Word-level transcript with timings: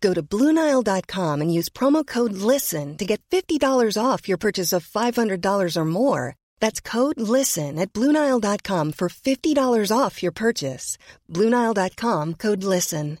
Go 0.00 0.14
to 0.14 0.22
Bluenile.com 0.22 1.40
and 1.40 1.52
use 1.52 1.68
promo 1.68 2.06
code 2.06 2.32
LISTEN 2.32 2.96
to 2.98 3.04
get 3.04 3.20
$50 3.30 3.98
off 3.98 4.28
your 4.28 4.38
purchase 4.38 4.72
of 4.72 4.86
$500 4.86 5.76
or 5.76 5.84
more. 5.84 6.34
That's 6.60 6.80
code 6.80 7.20
LISTEN 7.20 7.78
at 7.78 7.92
Bluenile.com 7.92 8.92
for 8.92 9.08
$50 9.08 9.90
off 9.90 10.22
your 10.22 10.32
purchase. 10.32 10.98
Bluenile.com 11.28 12.34
code 12.34 12.62
LISTEN. 12.62 13.18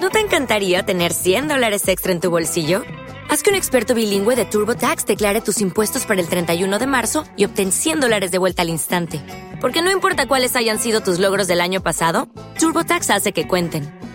¿No 0.00 0.08
te 0.08 0.20
encantaría 0.20 0.82
tener 0.82 1.12
100 1.12 1.48
dólares 1.48 1.86
extra 1.86 2.10
en 2.10 2.20
tu 2.20 2.30
bolsillo? 2.30 2.82
Haz 3.28 3.42
que 3.42 3.50
un 3.50 3.56
experto 3.56 3.94
bilingüe 3.94 4.34
de 4.34 4.46
TurboTax 4.46 5.04
declare 5.04 5.42
tus 5.42 5.60
impuestos 5.60 6.06
para 6.06 6.22
el 6.22 6.26
31 6.26 6.78
de 6.78 6.86
marzo 6.86 7.24
y 7.36 7.44
obtén 7.44 7.70
100 7.70 8.00
dólares 8.00 8.30
de 8.30 8.38
vuelta 8.38 8.62
al 8.62 8.70
instante. 8.70 9.20
Porque 9.60 9.82
no 9.82 9.90
importa 9.90 10.26
cuáles 10.26 10.56
hayan 10.56 10.78
sido 10.78 11.02
tus 11.02 11.18
logros 11.18 11.48
del 11.48 11.60
año 11.60 11.82
pasado, 11.82 12.28
TurboTax 12.58 13.10
hace 13.10 13.32
que 13.32 13.46
cuenten. 13.46 13.99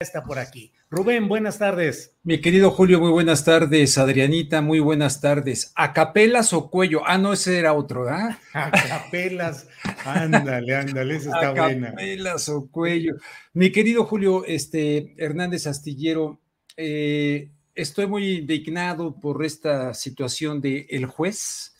Está 0.00 0.22
por 0.22 0.38
aquí. 0.38 0.70
Rubén, 0.90 1.26
buenas 1.26 1.58
tardes. 1.58 2.14
Mi 2.22 2.40
querido 2.40 2.70
Julio, 2.70 3.00
muy 3.00 3.10
buenas 3.10 3.44
tardes. 3.44 3.98
Adrianita, 3.98 4.62
muy 4.62 4.78
buenas 4.78 5.20
tardes. 5.20 5.72
¿Acapelas 5.74 6.52
o 6.52 6.70
cuello? 6.70 7.02
Ah, 7.04 7.18
no, 7.18 7.32
ese 7.32 7.58
era 7.58 7.72
otro, 7.72 8.08
¿ah? 8.08 8.38
Acapelas. 8.52 9.66
ándale, 10.04 10.76
ándale, 10.76 11.16
esa 11.16 11.30
está 11.34 11.50
buena. 11.50 11.88
Acapelas 11.88 12.48
o 12.48 12.70
cuello. 12.70 13.16
Mi 13.54 13.72
querido 13.72 14.04
Julio 14.04 14.44
este, 14.44 15.14
Hernández 15.16 15.66
Astillero, 15.66 16.40
eh, 16.76 17.50
estoy 17.74 18.06
muy 18.06 18.36
indignado 18.38 19.18
por 19.18 19.44
esta 19.44 19.94
situación 19.94 20.60
del 20.60 20.86
el 20.90 21.06
juez 21.06 21.74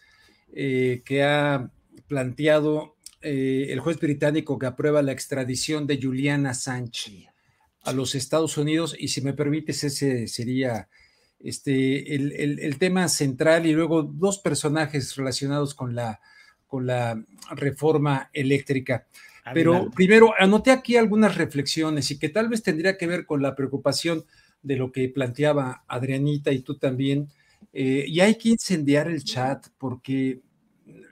eh, 0.53 1.03
que 1.05 1.23
ha 1.23 1.71
planteado 2.09 2.97
eh, 3.23 3.69
el 3.71 3.79
juez 3.79 4.01
británico 4.01 4.59
que 4.59 4.67
aprueba 4.67 5.03
la 5.03 5.13
extradición 5.13 5.87
de 5.87 6.01
Juliana 6.03 6.53
Sánchez 6.53 7.29
a 7.83 7.93
los 7.93 8.15
Estados 8.15 8.57
Unidos 8.57 8.95
y 8.98 9.09
si 9.09 9.21
me 9.21 9.33
permites 9.33 9.84
ese 9.84 10.27
sería 10.29 10.89
este, 11.41 12.15
el, 12.15 12.79
tema 12.79 13.09
central 13.09 13.67
y 13.67 13.73
luego 13.73 14.03
dos 14.03 14.39
personajes 14.39 15.15
relacionados 15.17 15.75
con 15.75 15.95
la, 15.95 16.21
con 16.67 16.87
la 16.87 17.23
reforma 17.51 18.31
eléctrica. 18.33 19.06
Pero 19.55 19.91
primero, 19.91 20.34
anoté 20.39 20.71
aquí 20.71 20.97
algunas 20.97 21.37
reflexiones 21.37 22.11
y 22.11 22.19
que 22.19 22.29
tal 22.29 22.49
vez 22.49 22.62
tendría 22.62 22.99
que 22.99 23.06
ver 23.06 23.25
con 23.25 23.41
la 23.41 23.55
preocupación 23.55 24.25
de 24.62 24.77
lo 24.77 24.93
que 24.93 25.09
planteaba 25.09 25.84
Adrianita 25.89 26.53
y 26.53 26.61
tú 26.61 26.77
también. 26.77 27.29
Eh, 27.73 28.05
y 28.06 28.21
hay 28.21 28.34
que 28.37 28.51
incendiar 28.51 29.09
el 29.09 29.25
chat 29.25 29.67
porque 29.79 30.41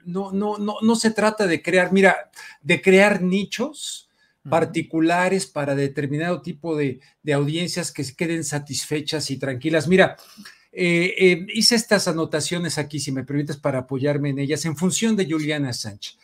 no, 0.05 0.31
no, 0.31 0.57
no, 0.57 0.75
no 0.81 0.95
se 0.95 1.11
trata 1.11 1.47
de 1.47 1.61
crear, 1.61 1.91
mira, 1.91 2.29
de 2.61 2.81
crear 2.81 3.21
nichos 3.21 4.06
particulares 4.49 5.45
para 5.45 5.75
determinado 5.75 6.41
tipo 6.41 6.75
de, 6.75 6.99
audiencias 7.33 7.91
que 7.91 8.03
se 8.03 8.15
queden 8.15 8.43
satisfechas 8.43 9.29
y 9.31 9.37
tranquilas. 9.37 9.87
Mira, 9.87 10.17
eh, 10.71 11.13
eh, 11.17 11.47
hice 11.53 11.75
estas 11.75 12.07
anotaciones 12.07 12.77
aquí, 12.77 12.99
si 12.99 13.11
me 13.11 13.23
permites, 13.23 13.57
para 13.57 13.79
apoyarme 13.79 14.29
en 14.29 14.39
ellas, 14.39 14.65
en 14.65 14.77
función 14.77 15.15
de 15.15 15.29
Juliana 15.29 15.73
Sánchez. 15.73 16.17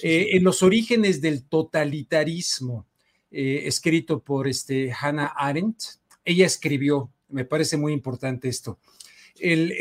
Eh, 0.00 0.28
en 0.32 0.44
los 0.44 0.62
orígenes 0.62 1.20
del 1.20 1.44
totalitarismo, 1.44 2.86
escrito 3.30 4.20
por 4.20 4.48
este, 4.48 4.90
Hannah 4.90 5.34
Arendt, 5.36 5.82
ella 6.24 6.46
escribió, 6.46 7.12
me 7.28 7.44
parece 7.44 7.76
muy 7.76 7.92
importante 7.92 8.48
esto, 8.48 8.78
el, 9.38 9.72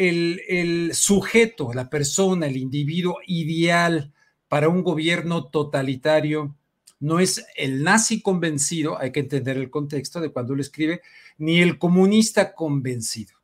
el 0.47 0.93
sujeto, 0.93 1.71
la 1.73 1.89
persona, 1.89 2.47
el 2.47 2.57
individuo 2.57 3.19
ideal 3.25 4.11
para 4.49 4.67
un 4.67 4.83
gobierno 4.83 5.45
totalitario 5.45 6.55
no 6.99 7.19
es 7.19 7.45
el 7.55 7.83
nazi 7.83 8.21
convencido, 8.21 8.99
hay 8.99 9.11
que 9.11 9.19
entender 9.19 9.57
el 9.57 9.69
contexto 9.69 10.19
de 10.19 10.29
cuando 10.29 10.55
lo 10.55 10.61
escribe, 10.61 11.01
ni 11.37 11.59
el 11.59 11.77
comunista 11.77 12.53
convencido, 12.53 13.35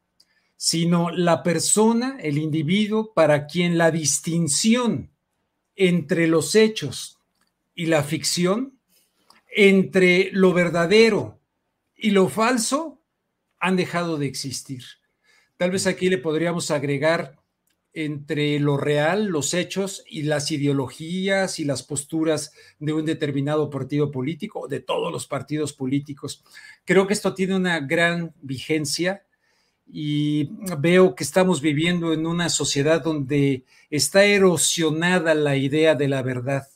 sino 0.55 1.11
la 1.11 1.43
persona, 1.43 2.17
el 2.19 2.37
individuo 2.37 3.13
para 3.13 3.45
quien 3.45 3.77
la 3.77 3.91
distinción 3.91 5.11
entre 5.75 6.27
los 6.27 6.55
hechos 6.55 7.19
y 7.75 7.87
la 7.87 8.03
ficción, 8.03 8.79
entre 9.55 10.31
lo 10.31 10.53
verdadero 10.53 11.39
y 11.95 12.11
lo 12.11 12.29
falso, 12.29 12.99
han 13.59 13.75
dejado 13.75 14.17
de 14.17 14.25
existir. 14.25 14.83
Tal 15.57 15.71
vez 15.71 15.87
aquí 15.87 16.09
le 16.09 16.17
podríamos 16.17 16.71
agregar 16.71 17.42
entre 17.93 18.59
lo 18.59 18.77
real, 18.77 19.25
los 19.25 19.53
hechos 19.53 20.03
y 20.07 20.23
las 20.23 20.51
ideologías 20.51 21.59
y 21.59 21.65
las 21.65 21.83
posturas 21.83 22.53
de 22.79 22.93
un 22.93 23.05
determinado 23.05 23.69
partido 23.69 24.11
político, 24.11 24.67
de 24.67 24.79
todos 24.79 25.11
los 25.11 25.27
partidos 25.27 25.73
políticos. 25.73 26.43
Creo 26.85 27.05
que 27.05 27.13
esto 27.13 27.33
tiene 27.33 27.55
una 27.55 27.79
gran 27.79 28.33
vigencia 28.41 29.25
y 29.85 30.49
veo 30.79 31.13
que 31.13 31.23
estamos 31.23 31.61
viviendo 31.61 32.13
en 32.13 32.25
una 32.25 32.49
sociedad 32.49 33.03
donde 33.03 33.65
está 33.89 34.25
erosionada 34.25 35.35
la 35.35 35.55
idea 35.55 35.93
de 35.93 36.07
la 36.07 36.23
verdad 36.23 36.67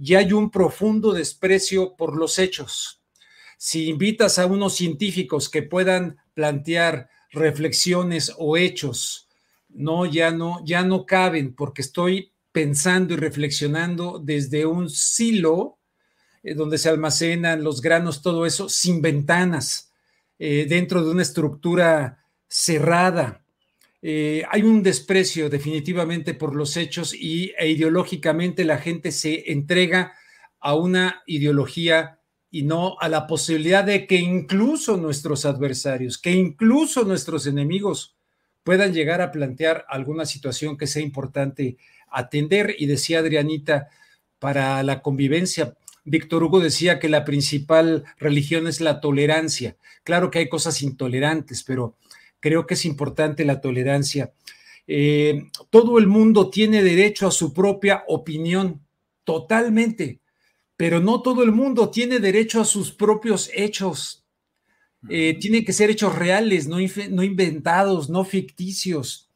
y 0.00 0.14
hay 0.14 0.32
un 0.32 0.50
profundo 0.50 1.12
desprecio 1.12 1.94
por 1.94 2.16
los 2.16 2.38
hechos. 2.38 3.02
Si 3.58 3.88
invitas 3.88 4.38
a 4.38 4.46
unos 4.46 4.74
científicos 4.74 5.50
que 5.50 5.62
puedan 5.62 6.16
plantear 6.32 7.10
reflexiones 7.30 8.32
o 8.38 8.56
hechos, 8.56 9.28
no, 9.74 10.06
ya 10.06 10.30
no, 10.30 10.64
ya 10.64 10.82
no 10.82 11.06
caben 11.06 11.54
porque 11.54 11.82
estoy 11.82 12.32
pensando 12.52 13.14
y 13.14 13.16
reflexionando 13.16 14.20
desde 14.22 14.66
un 14.66 14.88
silo 14.90 15.78
eh, 16.42 16.54
donde 16.54 16.78
se 16.78 16.88
almacenan 16.88 17.62
los 17.62 17.80
granos, 17.80 18.22
todo 18.22 18.46
eso, 18.46 18.68
sin 18.68 19.02
ventanas, 19.02 19.92
eh, 20.38 20.66
dentro 20.68 21.04
de 21.04 21.10
una 21.10 21.22
estructura 21.22 22.24
cerrada. 22.48 23.44
Eh, 24.02 24.42
hay 24.50 24.62
un 24.62 24.82
desprecio 24.82 25.50
definitivamente 25.50 26.32
por 26.32 26.56
los 26.56 26.76
hechos 26.76 27.14
y 27.14 27.52
e 27.58 27.68
ideológicamente 27.68 28.64
la 28.64 28.78
gente 28.78 29.12
se 29.12 29.52
entrega 29.52 30.14
a 30.58 30.74
una 30.74 31.22
ideología 31.26 32.18
y 32.50 32.62
no 32.62 32.96
a 32.98 33.08
la 33.08 33.26
posibilidad 33.26 33.84
de 33.84 34.06
que 34.06 34.16
incluso 34.16 34.96
nuestros 34.96 35.44
adversarios, 35.44 36.18
que 36.18 36.32
incluso 36.32 37.04
nuestros 37.04 37.46
enemigos 37.46 38.16
puedan 38.62 38.92
llegar 38.92 39.20
a 39.20 39.32
plantear 39.32 39.84
alguna 39.88 40.26
situación 40.26 40.76
que 40.76 40.86
sea 40.86 41.02
importante 41.02 41.76
atender. 42.10 42.74
Y 42.78 42.86
decía 42.86 43.20
Adrianita, 43.20 43.88
para 44.38 44.82
la 44.82 45.02
convivencia, 45.02 45.74
Víctor 46.04 46.42
Hugo 46.42 46.60
decía 46.60 46.98
que 46.98 47.08
la 47.08 47.24
principal 47.24 48.04
religión 48.18 48.66
es 48.66 48.80
la 48.80 49.00
tolerancia. 49.00 49.76
Claro 50.02 50.30
que 50.30 50.40
hay 50.40 50.48
cosas 50.48 50.82
intolerantes, 50.82 51.62
pero 51.62 51.96
creo 52.40 52.66
que 52.66 52.74
es 52.74 52.84
importante 52.84 53.44
la 53.44 53.60
tolerancia. 53.60 54.32
Eh, 54.86 55.44
todo 55.68 55.98
el 55.98 56.06
mundo 56.06 56.50
tiene 56.50 56.82
derecho 56.82 57.28
a 57.28 57.30
su 57.30 57.52
propia 57.52 58.02
opinión, 58.08 58.84
totalmente, 59.24 60.20
pero 60.76 60.98
no 60.98 61.22
todo 61.22 61.42
el 61.42 61.52
mundo 61.52 61.90
tiene 61.90 62.18
derecho 62.18 62.60
a 62.60 62.64
sus 62.64 62.90
propios 62.90 63.50
hechos. 63.54 64.19
Eh, 65.08 65.38
tienen 65.40 65.64
que 65.64 65.72
ser 65.72 65.90
hechos 65.90 66.14
reales, 66.14 66.68
no, 66.68 66.78
inventados, 66.78 68.10
no 68.10 68.24
ficticios, 68.24 69.30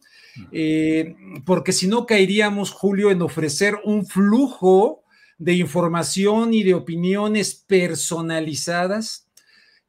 eh, 0.53 1.17
porque 1.47 1.73
si 1.73 1.87
no 1.87 2.05
caeríamos, 2.05 2.71
Julio, 2.71 3.11
en 3.11 3.23
ofrecer 3.23 3.79
un 3.85 4.07
flujo 4.07 5.05
de 5.39 5.55
información 5.55 6.53
y 6.53 6.65
de 6.65 6.75
opiniones 6.75 7.55
personalizadas 7.55 9.27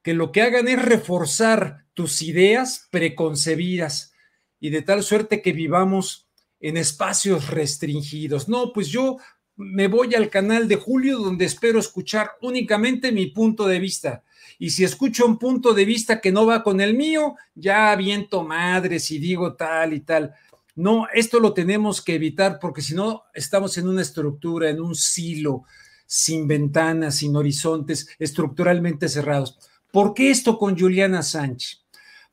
que 0.02 0.14
lo 0.14 0.32
que 0.32 0.44
hagan 0.44 0.68
es 0.68 0.82
reforzar 0.82 1.86
tus 1.94 2.22
ideas 2.22 2.88
preconcebidas 2.92 4.14
y 4.60 4.70
de 4.70 4.82
tal 4.82 5.04
suerte 5.04 5.42
que 5.42 5.52
vivamos 5.52 6.28
en 6.60 6.78
espacios 6.78 7.50
restringidos. 7.50 8.48
No, 8.48 8.72
pues 8.72 8.88
yo 8.88 9.18
me 9.56 9.88
voy 9.88 10.16
al 10.16 10.30
canal 10.30 10.68
de 10.68 10.76
Julio 10.76 11.18
donde 11.18 11.46
espero 11.46 11.80
escuchar 11.80 12.32
únicamente 12.42 13.12
mi 13.12 13.28
punto 13.28 13.66
de 13.68 13.80
vista 13.80 14.24
y 14.58 14.70
si 14.70 14.84
escucho 14.84 15.26
un 15.26 15.38
punto 15.38 15.74
de 15.74 15.86
vista 15.86 16.22
que 16.22 16.32
no 16.32 16.46
va 16.46 16.64
con 16.64 16.82
el 16.82 16.96
mío, 16.96 17.36
ya 17.54 17.92
aviento 17.92 18.44
madres 18.44 19.12
y 19.12 19.20
digo 19.20 19.56
tal 19.56 19.94
y 19.94 20.02
tal. 20.02 20.34
No, 20.76 21.08
esto 21.14 21.40
lo 21.40 21.54
tenemos 21.54 22.02
que 22.02 22.16
evitar 22.16 22.60
porque 22.60 22.82
si 22.82 22.96
no 22.96 23.24
estamos 23.34 23.78
en 23.78 23.88
una 23.88 24.02
estructura, 24.02 24.70
en 24.70 24.82
un 24.82 24.96
silo, 24.96 25.64
sin 26.06 26.48
ventanas, 26.48 27.16
sin 27.16 27.36
horizontes, 27.36 28.08
estructuralmente 28.20 29.10
cerrados. 29.10 29.58
¿Por 29.92 30.14
qué 30.14 30.30
esto 30.30 30.58
con 30.58 30.78
Juliana 30.78 31.24
Sánchez? 31.24 31.86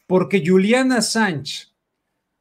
Porque 0.06 0.42
Juliana 0.44 1.00
Sánchez 1.02 1.72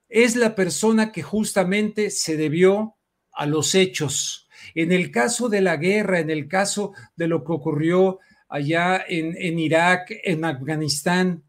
es 0.10 0.36
la 0.36 0.56
persona 0.56 1.12
que 1.12 1.22
justamente 1.22 2.10
se 2.10 2.36
debió 2.36 2.96
a 3.32 3.46
los 3.46 3.76
hechos. 3.76 4.50
En 4.76 4.92
el 4.92 5.12
caso 5.12 5.50
de 5.50 5.62
la 5.62 5.78
guerra, 5.78 6.20
en 6.20 6.30
el 6.30 6.48
caso 6.48 6.94
de 7.16 7.28
lo 7.28 7.44
que 7.44 7.54
ocurrió 7.54 8.20
allá 8.52 9.02
en, 9.08 9.58
Irak, 9.60 10.12
en 10.26 10.44
Afganistán, 10.44 11.44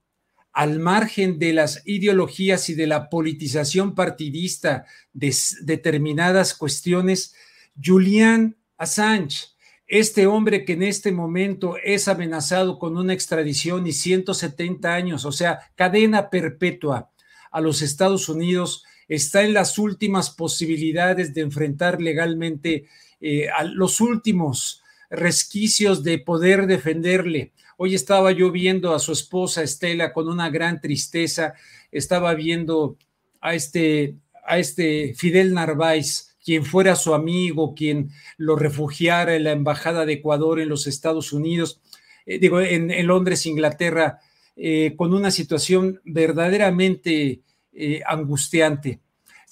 al 0.52 0.78
margen 0.78 1.40
de 1.40 1.52
las 1.52 1.82
ideologías 1.84 2.68
y 2.68 2.74
de 2.74 2.86
la 2.86 3.10
politización 3.10 3.96
partidista 3.96 4.86
de 5.12 5.34
determinadas 5.62 6.54
cuestiones, 6.54 7.34
Julian 7.82 8.56
Assange, 8.78 9.48
este 9.88 10.28
hombre 10.28 10.64
que 10.64 10.74
en 10.74 10.84
este 10.84 11.10
momento 11.10 11.74
es 11.82 12.06
amenazado 12.06 12.78
con 12.78 12.96
una 12.96 13.14
extradición 13.14 13.84
y 13.88 13.92
170 13.92 14.94
años, 14.94 15.24
o 15.24 15.32
sea, 15.32 15.58
cadena 15.74 16.30
perpetua 16.30 17.10
a 17.50 17.60
los 17.60 17.82
Estados 17.82 18.28
Unidos, 18.28 18.84
está 19.08 19.42
en 19.42 19.54
las 19.54 19.76
últimas 19.76 20.30
posibilidades 20.30 21.34
de 21.34 21.40
enfrentar 21.40 22.00
legalmente 22.00 22.86
eh, 23.20 23.48
a 23.48 23.64
los 23.64 24.00
últimos 24.00 24.81
resquicios 25.12 26.02
de 26.02 26.18
poder 26.18 26.66
defenderle. 26.66 27.52
Hoy 27.76 27.94
estaba 27.94 28.32
yo 28.32 28.50
viendo 28.50 28.94
a 28.94 28.98
su 28.98 29.12
esposa 29.12 29.62
Estela 29.62 30.12
con 30.12 30.26
una 30.26 30.48
gran 30.48 30.80
tristeza, 30.80 31.52
estaba 31.90 32.34
viendo 32.34 32.96
a 33.40 33.54
este, 33.54 34.16
a 34.44 34.58
este 34.58 35.14
Fidel 35.14 35.52
Narváez, 35.52 36.34
quien 36.42 36.64
fuera 36.64 36.96
su 36.96 37.14
amigo, 37.14 37.74
quien 37.74 38.10
lo 38.38 38.56
refugiara 38.56 39.36
en 39.36 39.44
la 39.44 39.52
Embajada 39.52 40.06
de 40.06 40.14
Ecuador 40.14 40.58
en 40.58 40.70
los 40.70 40.86
Estados 40.86 41.32
Unidos, 41.32 41.80
eh, 42.24 42.38
digo, 42.38 42.60
en, 42.60 43.06
Londres, 43.06 43.46
Inglaterra, 43.46 44.18
eh, 44.56 44.94
con 44.96 45.12
una 45.12 45.30
situación 45.30 46.00
verdaderamente 46.04 47.42
eh, 47.72 48.00
angustiante 48.06 49.00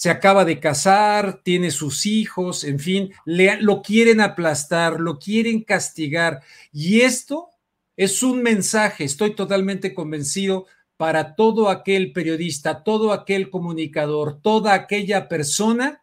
se 0.00 0.08
acaba 0.08 0.46
de 0.46 0.60
casar, 0.60 1.42
tiene 1.42 1.70
sus 1.70 2.06
hijos, 2.06 2.64
en 2.64 2.78
fin, 2.78 3.12
lo 3.26 3.82
quieren 3.82 4.22
aplastar, 4.22 4.98
lo 4.98 5.18
quieren 5.18 5.62
castigar. 5.62 6.40
Y 6.72 7.02
esto 7.02 7.50
es 7.98 8.22
un 8.22 8.42
mensaje, 8.42 9.04
estoy 9.04 9.34
totalmente 9.34 9.92
convencido, 9.92 10.64
para 10.96 11.34
todo 11.34 11.68
aquel 11.68 12.14
periodista, 12.14 12.82
todo 12.82 13.12
aquel 13.12 13.50
comunicador, 13.50 14.40
toda 14.40 14.72
aquella 14.72 15.28
persona 15.28 16.02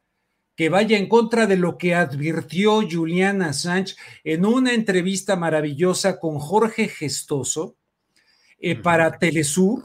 que 0.56 0.70
vaya 0.70 0.96
en 0.96 1.10
contra 1.10 1.48
de 1.48 1.58
lo 1.58 1.80
que 1.80 1.96
advirtió 1.96 2.88
Juliana 2.88 3.52
Sánchez 3.52 3.98
en 4.24 4.46
una 4.46 4.76
entrevista 4.76 5.36
maravillosa 5.36 6.20
con 6.20 6.38
Jorge 6.38 6.88
Gestoso 6.88 7.78
eh, 8.60 8.76
para 8.76 9.18
Telesur, 9.18 9.84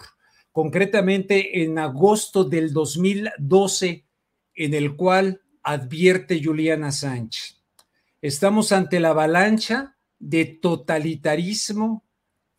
concretamente 0.52 1.62
en 1.62 1.78
agosto 1.78 2.44
del 2.44 2.72
2012, 2.72 4.04
en 4.54 4.75
el 4.75 4.94
cual 4.94 5.40
advierte 5.62 6.43
Juliana 6.43 6.93
Sánchez. 6.93 7.60
Estamos 8.20 8.70
ante 8.70 9.00
la 9.00 9.10
avalancha 9.10 9.96
de 10.19 10.44
totalitarismo 10.44 12.04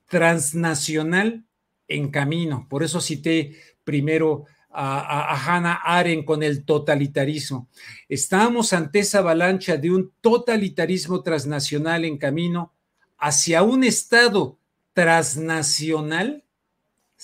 transnacional 0.07 1.45
en 1.87 2.11
camino. 2.11 2.67
Por 2.69 2.83
eso 2.83 2.99
cité 2.99 3.55
primero 3.83 4.45
a, 4.69 5.35
Hannah 5.35 5.81
Arendt 5.83 6.25
con 6.25 6.43
el 6.43 6.65
totalitarismo. 6.65 7.69
Estamos 8.09 8.73
ante 8.73 8.99
esa 8.99 9.19
avalancha 9.19 9.77
de 9.77 9.91
un 9.91 10.11
totalitarismo 10.19 11.21
transnacional 11.21 12.05
en 12.05 12.17
camino 12.17 12.73
hacia 13.17 13.63
un 13.63 13.83
Estado 13.83 14.59
transnacional 14.93 16.42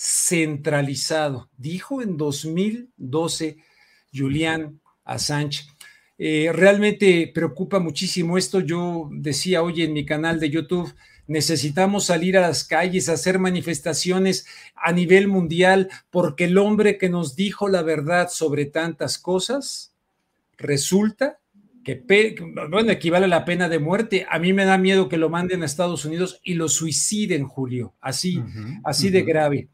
centralizado, 0.02 1.50
dijo 1.58 2.00
en 2.00 2.16
2012 2.16 3.58
Julian 4.14 4.80
Assange. 5.04 5.66
Eh, 6.16 6.50
realmente 6.54 7.30
preocupa 7.34 7.80
muchísimo 7.80 8.38
esto. 8.38 8.60
Yo 8.60 9.10
decía 9.12 9.62
hoy 9.62 9.82
en 9.82 9.92
mi 9.92 10.06
canal 10.06 10.40
de 10.40 10.48
YouTube, 10.48 10.94
necesitamos 11.26 12.06
salir 12.06 12.38
a 12.38 12.40
las 12.40 12.64
calles, 12.64 13.10
hacer 13.10 13.38
manifestaciones 13.38 14.46
a 14.74 14.90
nivel 14.92 15.28
mundial, 15.28 15.90
porque 16.08 16.44
el 16.44 16.56
hombre 16.56 16.96
que 16.96 17.10
nos 17.10 17.36
dijo 17.36 17.68
la 17.68 17.82
verdad 17.82 18.30
sobre 18.30 18.64
tantas 18.64 19.18
cosas, 19.18 19.92
resulta 20.56 21.40
que, 21.84 22.02
bueno, 22.70 22.90
equivale 22.90 23.26
a 23.26 23.28
la 23.28 23.44
pena 23.44 23.68
de 23.68 23.78
muerte. 23.78 24.26
A 24.30 24.38
mí 24.38 24.54
me 24.54 24.64
da 24.64 24.78
miedo 24.78 25.10
que 25.10 25.18
lo 25.18 25.28
manden 25.28 25.62
a 25.62 25.66
Estados 25.66 26.06
Unidos 26.06 26.40
y 26.42 26.54
lo 26.54 26.70
suiciden, 26.70 27.44
Julio, 27.44 27.92
así, 28.00 28.42
así 28.82 29.10
de 29.10 29.22
grave. 29.22 29.68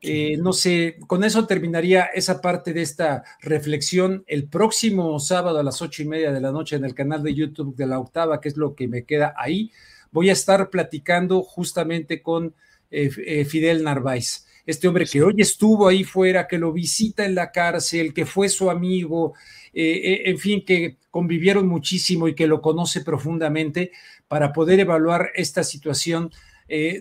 Eh, 0.00 0.36
no 0.38 0.52
sé, 0.52 0.96
con 1.08 1.24
eso 1.24 1.46
terminaría 1.46 2.04
esa 2.04 2.40
parte 2.40 2.72
de 2.72 2.82
esta 2.82 3.24
reflexión. 3.40 4.24
El 4.28 4.48
próximo 4.48 5.18
sábado 5.18 5.58
a 5.58 5.64
las 5.64 5.82
ocho 5.82 6.02
y 6.02 6.06
media 6.06 6.32
de 6.32 6.40
la 6.40 6.52
noche 6.52 6.76
en 6.76 6.84
el 6.84 6.94
canal 6.94 7.22
de 7.22 7.34
YouTube 7.34 7.74
de 7.74 7.86
la 7.86 7.98
octava, 7.98 8.40
que 8.40 8.48
es 8.48 8.56
lo 8.56 8.74
que 8.76 8.86
me 8.86 9.04
queda 9.04 9.34
ahí, 9.36 9.72
voy 10.12 10.30
a 10.30 10.34
estar 10.34 10.70
platicando 10.70 11.42
justamente 11.42 12.22
con 12.22 12.54
eh, 12.90 13.10
eh, 13.26 13.44
Fidel 13.44 13.82
Narváez, 13.82 14.46
este 14.66 14.86
hombre 14.86 15.04
que 15.04 15.22
hoy 15.22 15.34
estuvo 15.38 15.88
ahí 15.88 16.04
fuera, 16.04 16.46
que 16.46 16.58
lo 16.58 16.72
visita 16.72 17.24
en 17.24 17.34
la 17.34 17.50
cárcel, 17.50 18.14
que 18.14 18.24
fue 18.24 18.48
su 18.48 18.70
amigo, 18.70 19.34
en 19.72 20.38
fin, 20.38 20.64
que 20.64 20.96
convivieron 21.10 21.66
muchísimo 21.68 22.26
y 22.26 22.34
que 22.34 22.46
lo 22.46 22.60
conoce 22.60 23.02
profundamente 23.02 23.92
para 24.26 24.52
poder 24.52 24.80
evaluar 24.80 25.30
esta 25.34 25.62
situación 25.62 26.30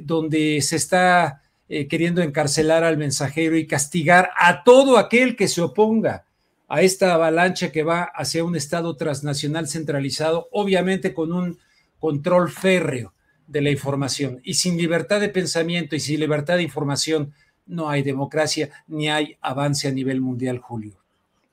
donde 0.04 0.62
se 0.62 0.76
está 0.76 1.42
eh, 1.70 1.88
queriendo 1.88 2.22
encarcelar 2.22 2.84
al 2.84 2.98
mensajero 2.98 3.58
y 3.58 3.68
castigar 3.68 4.32
a 4.38 4.64
todo 4.64 4.98
aquel 4.98 5.36
que 5.36 5.48
se 5.48 5.62
oponga 5.62 6.26
a 6.68 6.82
esta 6.82 7.14
avalancha 7.14 7.72
que 7.72 7.84
va 7.84 8.04
hacia 8.04 8.44
un 8.44 8.56
Estado 8.56 8.96
transnacional 8.96 9.68
centralizado, 9.68 10.48
obviamente 10.52 11.14
con 11.14 11.32
un 11.32 11.58
control 12.00 12.52
férreo 12.52 13.14
de 13.48 13.62
la 13.62 13.72
información. 13.72 14.42
Y 14.44 14.56
sin 14.56 14.78
libertad 14.78 15.22
de 15.22 15.30
pensamiento 15.30 15.96
y 15.96 16.00
sin 16.00 16.20
libertad 16.20 16.58
de 16.58 16.64
información 16.64 17.34
no 17.66 17.90
hay 17.90 18.04
democracia 18.04 18.70
ni 18.88 19.10
hay 19.10 19.38
avance 19.42 19.88
a 19.88 19.92
nivel 19.92 20.22
mundial, 20.22 20.60
Julio. 20.60 20.98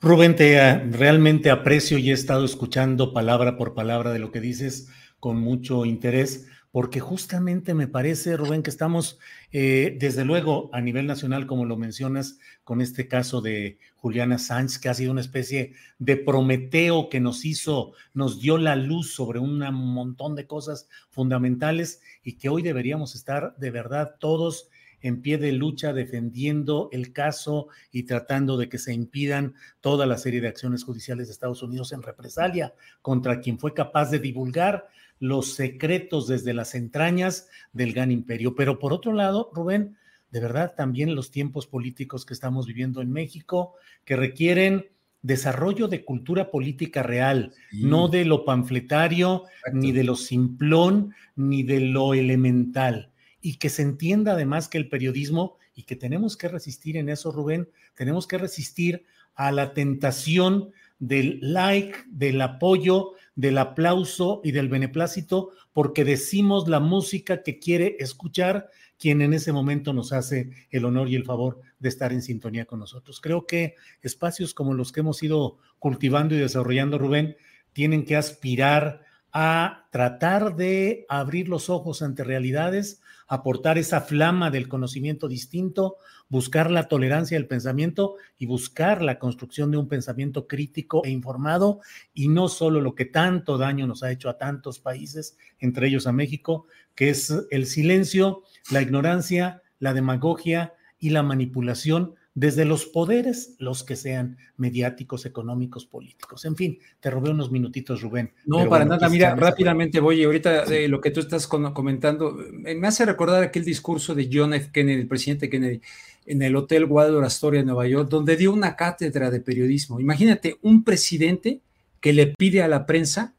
Rubén, 0.01 0.37
te 0.37 0.57
eh, 0.57 0.79
realmente 0.91 1.51
aprecio 1.51 1.99
y 1.99 2.11
he 2.11 2.13
estado 2.13 2.45
escuchando 2.45 3.13
palabra 3.13 3.57
por 3.57 3.75
palabra 3.75 4.13
de 4.13 4.19
lo 4.19 4.31
que 4.31 4.41
dices 4.41 4.89
con 5.19 5.41
mucho 5.41 5.87
interés 5.87 6.47
porque 6.75 6.99
justamente 6.99 7.73
me 7.73 7.87
parece, 7.87 8.37
Rubén, 8.37 8.65
que 8.65 8.71
estamos, 8.71 9.21
eh, 9.53 9.97
desde 10.01 10.25
luego, 10.25 10.71
a 10.73 10.81
nivel 10.81 11.07
nacional, 11.07 11.47
como 11.47 11.67
lo 11.67 11.77
mencionas, 11.77 12.41
con 12.65 12.81
este 12.81 13.07
caso 13.07 13.41
de 13.41 13.79
Juliana 13.95 14.39
Sánchez, 14.39 14.81
que 14.81 14.89
ha 14.89 14.95
sido 14.95 15.13
una 15.13 15.21
especie 15.21 15.75
de 16.01 16.17
Prometeo 16.17 17.09
que 17.11 17.21
nos 17.21 17.45
hizo, 17.45 17.93
nos 18.13 18.41
dio 18.41 18.59
la 18.59 18.75
luz 18.75 19.15
sobre 19.15 19.39
un 19.39 19.61
montón 19.73 20.35
de 20.35 20.49
cosas 20.49 20.89
fundamentales 21.11 22.03
y 22.25 22.39
que 22.39 22.49
hoy 22.49 22.63
deberíamos 22.63 23.15
estar 23.15 23.55
de 23.57 23.71
verdad 23.71 24.17
todos 24.19 24.69
en 25.05 25.21
pie 25.21 25.37
de 25.37 25.53
lucha 25.53 25.93
defendiendo 25.93 26.89
el 26.91 27.13
caso 27.13 27.69
y 27.93 28.05
tratando 28.05 28.57
de 28.57 28.71
que 28.71 28.79
se 28.79 28.95
impidan 28.95 29.55
toda 29.83 30.07
la 30.07 30.17
serie 30.17 30.41
de 30.41 30.49
acciones 30.49 30.83
judiciales 30.83 31.27
de 31.27 31.35
Estados 31.35 31.63
Unidos 31.63 31.93
en 31.93 32.03
represalia 32.03 32.73
contra 33.03 33.41
quien 33.41 33.59
fue 33.59 33.75
capaz 33.75 34.11
de 34.11 34.19
divulgar 34.19 34.89
los 35.21 35.53
secretos 35.55 36.27
desde 36.27 36.55
las 36.55 36.75
entrañas 36.75 37.49
del 37.75 37.93
gran 37.93 38.11
imperio. 38.11 38.55
Pero 38.55 38.79
por 38.79 38.95
otro 38.95 39.13
lado, 39.13 39.51
Rubén, 39.53 39.99
de 40.31 40.41
verdad 40.41 40.73
también 40.75 41.15
los 41.15 41.31
tiempos 41.31 41.67
políticos 41.67 42.25
que 42.25 42.33
estamos 42.33 42.67
viviendo 42.67 43.03
en 43.03 43.13
México, 43.13 43.75
que 44.07 44.17
requieren 44.17 44.87
desarrollo 45.21 45.87
de 45.87 46.03
cultura 46.03 46.51
política 46.51 47.03
real, 47.03 47.53
no 47.73 48.09
de 48.09 48.25
lo 48.25 48.47
panfletario, 48.47 49.45
ni 49.71 49.93
de 49.93 50.05
lo 50.05 50.17
simplón, 50.17 51.15
ni 51.37 51.63
de 51.63 51.81
lo 51.81 52.15
elemental. 52.15 53.11
Y 53.47 53.57
que 53.57 53.69
se 53.69 53.83
entienda 53.83 54.33
además 54.33 54.69
que 54.69 54.79
el 54.79 54.89
periodismo, 54.89 55.59
y 55.75 55.83
que 55.83 55.97
tenemos 55.97 56.39
que 56.39 56.49
resistir 56.49 56.97
en 56.97 57.11
eso, 57.11 57.31
Rubén, 57.31 57.69
tenemos 57.95 58.27
que 58.27 58.39
resistir 58.39 59.05
a 59.35 59.53
la 59.53 59.75
tentación 59.75 60.71
del 60.99 61.41
like, 61.43 61.95
del 62.09 62.41
apoyo, 62.41 63.13
del 63.35 63.59
aplauso 63.59 64.41
y 64.45 64.53
del 64.53 64.71
beneplácito, 64.71 65.51
porque 65.75 66.07
decimos 66.07 66.69
la 66.69 66.81
música 66.81 67.43
que 67.43 67.59
quiere 67.59 67.97
escuchar 67.99 68.71
quien 68.99 69.21
en 69.21 69.35
ese 69.35 69.53
momento 69.53 69.93
nos 69.93 70.15
hace 70.15 70.49
el 70.71 70.87
honor 70.87 71.11
y 71.11 71.17
el 71.17 71.25
favor 71.25 71.61
de 71.81 71.91
estar 71.91 72.15
en 72.15 72.23
sintonía 72.23 72.65
con 72.65 72.79
nosotros. 72.79 73.21
Creo 73.21 73.45
que 73.45 73.75
espacios 74.01 74.55
como 74.55 74.73
los 74.73 74.91
que 74.91 75.01
hemos 75.01 75.23
ido 75.23 75.59
cultivando 75.79 76.35
y 76.35 76.39
desarrollando, 76.39 76.97
Rubén, 76.97 77.37
tienen 77.75 78.07
que 78.07 78.17
aspirar 78.17 79.03
a 79.33 79.89
tratar 79.91 80.55
de 80.55 81.05
abrir 81.09 81.49
los 81.49 81.69
ojos 81.69 82.01
ante 82.01 82.23
realidades, 82.23 83.03
aportar 83.35 83.79
esa 83.79 84.01
flama 84.01 84.51
del 84.51 84.69
conocimiento 84.69 85.29
distinto, 85.29 85.97
buscar 86.29 86.71
la 86.71 86.89
tolerancia 86.89 87.37
del 87.37 87.47
pensamiento 87.47 88.17
y 88.39 88.47
buscar 88.47 89.03
la 89.03 89.19
construcción 89.19 89.71
de 89.71 89.77
un 89.77 89.89
pensamiento 89.89 90.47
crítico 90.47 91.03
e 91.05 91.11
informado 91.11 91.81
y 92.13 92.29
no 92.29 92.49
solo 92.49 92.81
lo 92.81 92.95
que 92.95 93.05
tanto 93.05 93.59
daño 93.59 93.87
nos 93.87 94.03
ha 94.03 94.11
hecho 94.11 94.29
a 94.29 94.39
tantos 94.39 94.79
países, 94.79 95.37
entre 95.59 95.89
ellos 95.89 96.07
a 96.07 96.13
México, 96.13 96.67
que 96.95 97.11
es 97.11 97.33
el 97.51 97.67
silencio, 97.67 98.43
la 98.71 98.83
ignorancia, 98.83 99.63
la 99.79 99.93
demagogia 99.93 100.75
y 100.99 101.11
la 101.11 101.23
manipulación 101.23 102.15
desde 102.35 102.65
los 102.65 102.85
poderes, 102.87 103.55
los 103.59 103.85
que 103.85 103.95
sean 103.95 104.37
mediáticos, 104.57 105.25
económicos, 105.25 105.87
políticos. 105.87 106.45
En 106.45 106.57
fin, 106.57 106.79
te 106.99 107.09
robé 107.09 107.31
unos 107.31 107.53
minutitos, 107.53 108.03
Rubén. 108.03 108.33
No, 108.45 108.69
para 108.69 108.85
nada. 108.85 109.09
Mira, 109.09 109.37
rápidamente 109.37 110.01
voy. 110.01 110.25
Ahorita 110.25 110.65
de 110.65 110.89
lo 110.89 111.01
que 111.01 111.13
tú 111.13 111.21
estás 111.21 111.47
comentando, 111.47 112.37
me 112.53 112.87
hace 112.89 113.07
recordar 113.07 113.43
aquel 113.43 113.65
discurso 113.65 114.15
de 114.17 114.29
John 114.33 114.53
F. 114.53 114.71
Kennedy, 114.73 115.03
el 115.03 115.09
presidente 115.09 115.49
Kennedy, 115.49 115.81
en 116.27 116.43
el 116.43 116.57
Hotel 116.57 116.87
Waldorf 116.87 117.25
Astoria 117.25 117.61
en 117.61 117.67
Nueva 117.67 117.87
York, 117.87 118.09
donde 118.09 118.37
dio 118.37 118.53
una 118.53 118.75
cátedra 118.75 119.31
de 119.31 119.41
periodismo. 119.41 120.01
Imagínate 120.01 120.59
un 120.63 120.83
presidente 120.83 121.61
que 122.01 122.13
le 122.13 122.27
pide 122.27 122.63
a 122.63 122.69
la 122.69 122.85
prensa 122.85 123.35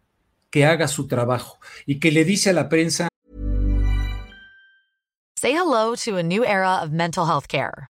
que 0.49 0.65
haga 0.65 0.87
su 0.87 1.07
trabajo 1.07 1.59
y 1.85 1.99
que 1.99 2.11
le 2.11 2.23
dice 2.23 2.51
a 2.51 2.53
la 2.53 2.69
prensa. 2.69 3.09
Say 5.37 5.51
hello 5.51 5.95
to 5.97 6.15
a 6.15 6.23
new 6.23 6.45
era 6.45 6.81
of 6.81 6.91
mental 6.91 7.25
health 7.27 7.47
care. 7.47 7.89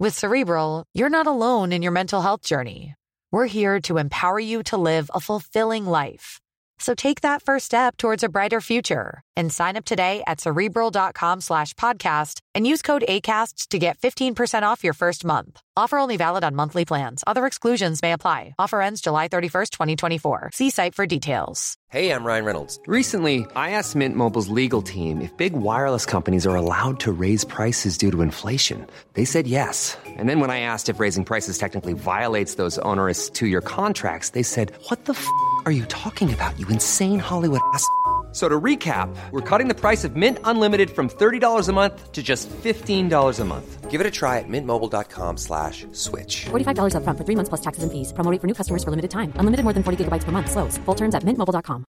With 0.00 0.16
Cerebral, 0.16 0.84
you're 0.94 1.10
not 1.10 1.26
alone 1.26 1.72
in 1.72 1.82
your 1.82 1.90
mental 1.90 2.22
health 2.22 2.42
journey. 2.42 2.94
We're 3.32 3.46
here 3.46 3.80
to 3.80 3.98
empower 3.98 4.38
you 4.38 4.62
to 4.70 4.76
live 4.76 5.10
a 5.12 5.18
fulfilling 5.18 5.86
life. 5.86 6.38
So 6.78 6.94
take 6.94 7.22
that 7.22 7.42
first 7.42 7.66
step 7.66 7.96
towards 7.96 8.22
a 8.22 8.28
brighter 8.28 8.60
future 8.60 9.22
and 9.34 9.52
sign 9.52 9.76
up 9.76 9.84
today 9.84 10.22
at 10.24 10.40
cerebral.com 10.40 11.40
slash 11.40 11.74
podcast 11.74 12.38
and 12.54 12.64
use 12.64 12.80
code 12.80 13.02
ACasts 13.08 13.66
to 13.70 13.78
get 13.80 13.98
15% 13.98 14.62
off 14.62 14.84
your 14.84 14.92
first 14.94 15.24
month. 15.24 15.60
Offer 15.78 15.98
only 15.98 16.16
valid 16.16 16.42
on 16.42 16.56
monthly 16.56 16.84
plans. 16.84 17.22
Other 17.24 17.46
exclusions 17.46 18.02
may 18.02 18.12
apply. 18.12 18.56
Offer 18.58 18.80
ends 18.80 19.00
July 19.00 19.28
31st, 19.28 19.70
2024. 19.70 20.50
See 20.52 20.70
site 20.70 20.92
for 20.96 21.06
details. 21.06 21.76
Hey, 21.90 22.10
I'm 22.10 22.24
Ryan 22.24 22.44
Reynolds. 22.44 22.80
Recently, 22.86 23.46
I 23.54 23.70
asked 23.70 23.94
Mint 23.94 24.16
Mobile's 24.16 24.48
legal 24.48 24.82
team 24.82 25.20
if 25.20 25.34
big 25.36 25.52
wireless 25.52 26.04
companies 26.04 26.48
are 26.48 26.56
allowed 26.56 26.98
to 27.00 27.12
raise 27.12 27.44
prices 27.44 27.96
due 27.96 28.10
to 28.10 28.22
inflation. 28.22 28.88
They 29.14 29.24
said 29.24 29.46
yes. 29.46 29.96
And 30.04 30.28
then 30.28 30.40
when 30.40 30.50
I 30.50 30.60
asked 30.60 30.88
if 30.88 30.98
raising 30.98 31.24
prices 31.24 31.58
technically 31.58 31.92
violates 31.92 32.56
those 32.56 32.78
onerous 32.80 33.30
two-year 33.30 33.60
contracts, 33.60 34.30
they 34.30 34.42
said, 34.42 34.72
what 34.88 35.04
the 35.04 35.12
f*** 35.12 35.26
are 35.64 35.72
you 35.72 35.84
talking 35.86 36.34
about, 36.34 36.58
you 36.58 36.66
insane 36.66 37.20
Hollywood 37.20 37.60
ass?" 37.72 37.88
So 38.32 38.46
to 38.46 38.60
recap, 38.60 39.08
we're 39.30 39.40
cutting 39.40 39.68
the 39.68 39.74
price 39.74 40.04
of 40.04 40.14
Mint 40.14 40.38
Unlimited 40.44 40.90
from 40.90 41.08
$30 41.08 41.68
a 41.68 41.72
month 41.72 42.12
to 42.12 42.22
just 42.22 42.50
$15 42.50 43.40
a 43.40 43.44
month. 43.44 43.90
Give 43.90 44.02
it 44.02 44.06
a 44.06 44.10
try 44.10 44.36
at 44.36 44.46
mintmobile.com 44.46 45.38
slash 45.38 45.86
switch. 45.92 46.44
$45 46.50 46.94
up 46.94 47.04
front 47.04 47.18
for 47.18 47.24
three 47.24 47.36
months 47.36 47.48
plus 47.48 47.62
taxes 47.62 47.82
and 47.82 47.90
fees. 47.90 48.12
Promo 48.12 48.30
rate 48.30 48.42
for 48.42 48.46
new 48.46 48.54
customers 48.54 48.84
for 48.84 48.90
limited 48.90 49.10
time. 49.10 49.32
Unlimited 49.36 49.64
more 49.64 49.72
than 49.72 49.82
40 49.82 50.04
gigabytes 50.04 50.24
per 50.24 50.30
month. 50.30 50.50
Slows. 50.50 50.76
Full 50.84 50.94
terms 50.94 51.14
at 51.14 51.24
mintmobile.com. 51.24 51.84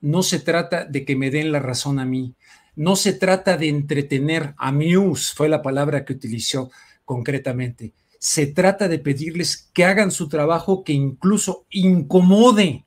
No 0.00 0.22
se 0.22 0.38
trata 0.38 0.84
de 0.84 1.04
que 1.04 1.16
me 1.16 1.30
den 1.30 1.50
la 1.50 1.58
razón 1.58 1.98
a 1.98 2.04
mí. 2.04 2.36
No 2.76 2.94
se 2.94 3.14
trata 3.14 3.56
de 3.56 3.68
entretener. 3.68 4.54
Amuse 4.58 5.34
fue 5.34 5.48
la 5.48 5.62
palabra 5.62 6.04
que 6.04 6.12
utilizó 6.12 6.70
concretamente. 7.04 7.94
Se 8.20 8.46
trata 8.46 8.86
de 8.86 8.98
pedirles 8.98 9.70
que 9.72 9.84
hagan 9.84 10.10
su 10.10 10.28
trabajo 10.28 10.84
que 10.84 10.92
incluso 10.92 11.66
incomode 11.70 12.84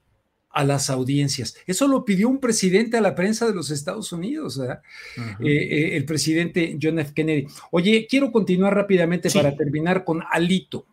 a 0.53 0.63
las 0.63 0.89
audiencias. 0.89 1.55
Eso 1.65 1.87
lo 1.87 2.03
pidió 2.03 2.29
un 2.29 2.39
presidente 2.39 2.97
a 2.97 3.01
la 3.01 3.15
prensa 3.15 3.47
de 3.47 3.53
los 3.53 3.71
Estados 3.71 4.11
Unidos, 4.11 4.59
eh, 4.59 4.79
eh, 5.39 5.95
el 5.95 6.05
presidente 6.05 6.77
John 6.81 6.99
F. 6.99 7.13
Kennedy. 7.13 7.47
Oye, 7.71 8.07
quiero 8.09 8.31
continuar 8.31 8.75
rápidamente 8.75 9.29
para 9.31 9.55
terminar 9.55 10.03
con 10.03 10.21
Alito. 10.29 10.85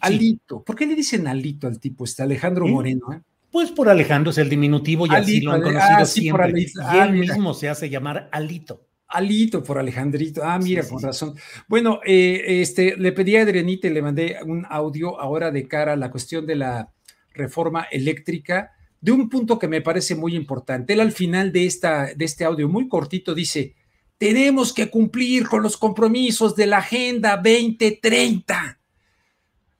Alito. 0.00 0.62
¿Por 0.62 0.76
qué 0.76 0.86
le 0.86 0.94
dicen 0.94 1.26
Alito 1.26 1.66
al 1.66 1.78
tipo? 1.78 2.04
Este 2.04 2.22
Alejandro 2.22 2.66
Moreno. 2.66 3.12
¿eh? 3.12 3.20
Pues 3.50 3.70
por 3.70 3.88
Alejandro 3.88 4.30
es 4.30 4.38
el 4.38 4.48
diminutivo 4.48 5.06
y 5.06 5.10
así 5.10 5.40
lo 5.40 5.52
han 5.52 5.62
conocido 5.62 5.98
ah, 5.98 6.04
siempre. 6.04 6.60
y 6.60 6.66
ah, 6.82 7.06
él 7.06 7.12
mismo 7.12 7.54
se 7.54 7.68
hace 7.68 7.88
llamar 7.88 8.28
Alito. 8.32 8.88
Alito 9.06 9.62
por 9.62 9.78
Alejandrito. 9.78 10.42
Ah, 10.42 10.58
mira, 10.58 10.82
con 10.88 11.00
razón. 11.00 11.36
Bueno, 11.68 12.00
este, 12.04 12.96
le 12.96 13.12
pedí 13.12 13.36
a 13.36 13.42
Adrenite, 13.42 13.90
le 13.90 14.02
mandé 14.02 14.38
un 14.44 14.66
audio 14.68 15.20
ahora 15.20 15.52
de 15.52 15.68
cara 15.68 15.92
a 15.92 15.96
la 15.96 16.10
cuestión 16.10 16.46
de 16.46 16.56
la 16.56 16.90
reforma 17.32 17.86
eléctrica 17.92 18.72
de 19.04 19.12
un 19.12 19.28
punto 19.28 19.58
que 19.58 19.68
me 19.68 19.82
parece 19.82 20.14
muy 20.14 20.34
importante. 20.34 20.94
Él 20.94 21.00
al 21.00 21.12
final 21.12 21.52
de, 21.52 21.66
esta, 21.66 22.06
de 22.16 22.24
este 22.24 22.42
audio 22.42 22.70
muy 22.70 22.88
cortito 22.88 23.34
dice, 23.34 23.74
tenemos 24.16 24.72
que 24.72 24.88
cumplir 24.88 25.46
con 25.46 25.62
los 25.62 25.76
compromisos 25.76 26.56
de 26.56 26.66
la 26.66 26.78
Agenda 26.78 27.36
2030. 27.36 28.78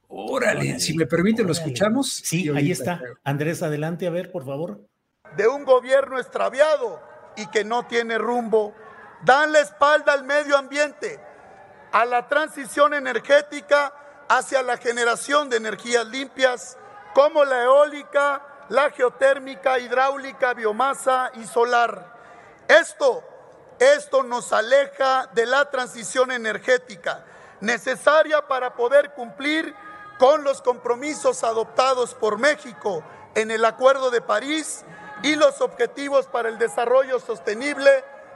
Órale, 0.08 0.78
si 0.78 0.94
me 0.94 1.06
permite, 1.06 1.42
lo 1.42 1.52
escuchamos. 1.52 2.12
Sí, 2.12 2.50
ahí 2.50 2.70
está. 2.70 3.00
Andrés, 3.24 3.62
adelante, 3.62 4.06
a 4.06 4.10
ver, 4.10 4.30
por 4.30 4.44
favor. 4.44 4.86
De 5.38 5.48
un 5.48 5.64
gobierno 5.64 6.18
extraviado 6.18 7.00
y 7.34 7.46
que 7.46 7.64
no 7.64 7.86
tiene 7.86 8.18
rumbo, 8.18 8.74
dan 9.24 9.54
la 9.54 9.60
espalda 9.60 10.12
al 10.12 10.24
medio 10.24 10.58
ambiente, 10.58 11.18
a 11.92 12.04
la 12.04 12.28
transición 12.28 12.92
energética 12.92 13.90
hacia 14.28 14.62
la 14.62 14.76
generación 14.76 15.48
de 15.48 15.56
energías 15.56 16.06
limpias, 16.08 16.76
como 17.14 17.42
la 17.46 17.64
eólica, 17.64 18.50
la 18.68 18.90
geotérmica, 18.90 19.78
hidráulica, 19.78 20.54
biomasa 20.54 21.30
y 21.34 21.44
solar. 21.44 22.12
Esto, 22.68 23.22
esto 23.78 24.22
nos 24.22 24.52
aleja 24.52 25.28
de 25.34 25.46
la 25.46 25.70
transición 25.70 26.32
energética 26.32 27.24
necesaria 27.60 28.46
para 28.46 28.74
poder 28.74 29.10
cumplir 29.10 29.74
con 30.18 30.44
los 30.44 30.62
compromisos 30.62 31.44
adoptados 31.44 32.14
por 32.14 32.38
México 32.38 33.02
en 33.34 33.50
el 33.50 33.64
Acuerdo 33.64 34.10
de 34.10 34.20
París 34.20 34.84
y 35.22 35.36
los 35.36 35.60
objetivos 35.60 36.26
para 36.26 36.48
el 36.48 36.58
desarrollo 36.58 37.18
sostenible 37.18 37.90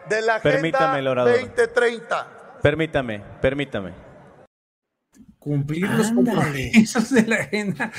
de 0.09 0.23
la 0.23 0.37
Agenda 0.37 1.01
2030. 1.01 2.27
Permítame, 2.63 3.23
permítame 3.41 4.08
cumplir 5.49 5.89
los 5.89 6.13
compromisos 6.13 7.11
de 7.15 7.27
la 7.27 7.37
agenda. 7.37 7.91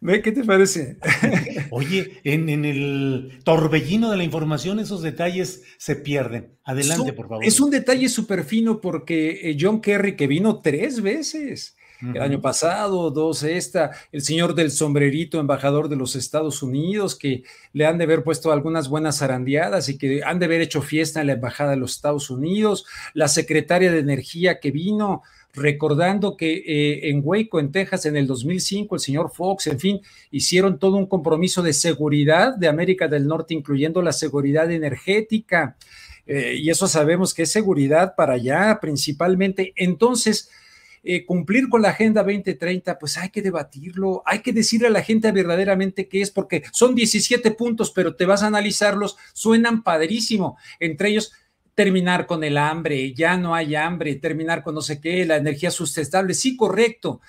¿Ve 0.00 0.22
qué 0.22 0.32
te 0.32 0.42
parece? 0.42 0.96
Oye, 1.70 2.20
en, 2.24 2.48
el 2.48 3.40
torbellino 3.44 4.10
de 4.10 4.16
la 4.16 4.24
información 4.24 4.80
esos 4.80 5.02
detalles 5.02 5.62
se 5.76 5.96
pierden. 5.96 6.52
Adelante, 6.64 7.12
por 7.12 7.28
favor. 7.28 7.44
Es 7.44 7.60
un 7.60 7.70
detalle 7.70 8.08
súper 8.08 8.44
fino 8.44 8.80
porque 8.80 9.50
eh, 9.50 9.56
John 9.60 9.80
Kerry, 9.80 10.16
que 10.16 10.26
vino 10.26 10.60
tres 10.60 11.02
veces, 11.02 11.76
el 12.12 12.20
año 12.20 12.40
pasado, 12.40 13.10
dos 13.10 13.42
esta, 13.44 13.92
el 14.12 14.22
señor 14.22 14.54
del 14.54 14.70
sombrerito, 14.70 15.40
embajador 15.40 15.88
de 15.88 15.96
los 15.96 16.16
Estados 16.16 16.62
Unidos, 16.62 17.16
que 17.16 17.44
le 17.72 17.86
han 17.86 17.98
de 17.98 18.04
haber 18.04 18.24
puesto 18.24 18.52
algunas 18.52 18.88
buenas 18.88 19.18
zarandeadas 19.18 19.88
y 19.88 19.96
que 19.96 20.22
han 20.22 20.38
de 20.38 20.46
haber 20.46 20.60
hecho 20.60 20.82
fiesta 20.82 21.20
en 21.20 21.28
la 21.28 21.34
embajada 21.34 21.70
de 21.70 21.76
los 21.76 21.92
Estados 21.92 22.30
Unidos, 22.30 22.84
la 23.14 23.28
secretaria 23.28 23.90
de 23.90 24.00
Energía 24.00 24.60
que 24.60 24.70
vino, 24.70 25.22
recordando 25.54 26.36
que 26.36 26.52
eh, 26.52 27.10
en 27.10 27.20
Waco, 27.24 27.60
en 27.60 27.70
Texas, 27.70 28.06
en 28.06 28.16
el 28.16 28.26
2005, 28.26 28.94
el 28.94 29.00
señor 29.00 29.30
Fox, 29.32 29.68
en 29.68 29.78
fin, 29.78 30.00
hicieron 30.30 30.78
todo 30.78 30.96
un 30.96 31.06
compromiso 31.06 31.62
de 31.62 31.72
seguridad 31.72 32.56
de 32.56 32.68
América 32.68 33.08
del 33.08 33.26
Norte, 33.26 33.54
incluyendo 33.54 34.02
la 34.02 34.12
seguridad 34.12 34.70
energética. 34.70 35.76
Eh, 36.26 36.56
y 36.58 36.70
eso 36.70 36.88
sabemos 36.88 37.34
que 37.34 37.42
es 37.42 37.52
seguridad 37.52 38.14
para 38.16 38.34
allá 38.34 38.78
principalmente. 38.80 39.72
Entonces, 39.76 40.50
eh, 41.06 41.26
cumplir 41.26 41.68
con 41.68 41.82
la 41.82 41.90
Agenda 41.90 42.22
2030, 42.22 42.98
pues 42.98 43.18
hay 43.18 43.28
que 43.28 43.42
debatirlo, 43.42 44.22
hay 44.24 44.40
que 44.40 44.54
decirle 44.54 44.86
a 44.86 44.90
la 44.90 45.02
gente 45.02 45.30
verdaderamente 45.32 46.08
qué 46.08 46.22
es, 46.22 46.30
porque 46.30 46.62
son 46.72 46.94
17 46.94 47.50
puntos, 47.50 47.90
pero 47.90 48.16
te 48.16 48.24
vas 48.24 48.42
a 48.42 48.46
analizarlos, 48.46 49.18
suenan 49.34 49.82
padrísimo. 49.82 50.56
Entre 50.80 51.10
ellos, 51.10 51.32
terminar 51.74 52.26
con 52.26 52.44
el 52.44 52.56
hambre, 52.56 53.12
ya 53.14 53.36
no 53.36 53.54
hay 53.54 53.74
hambre, 53.74 54.14
terminar 54.16 54.62
con 54.62 54.74
no 54.74 54.82
sé 54.82 55.00
qué, 55.00 55.24
la 55.24 55.36
energía 55.36 55.70
sustentable, 55.70 56.34
sí, 56.34 56.56
correcto, 56.56 57.20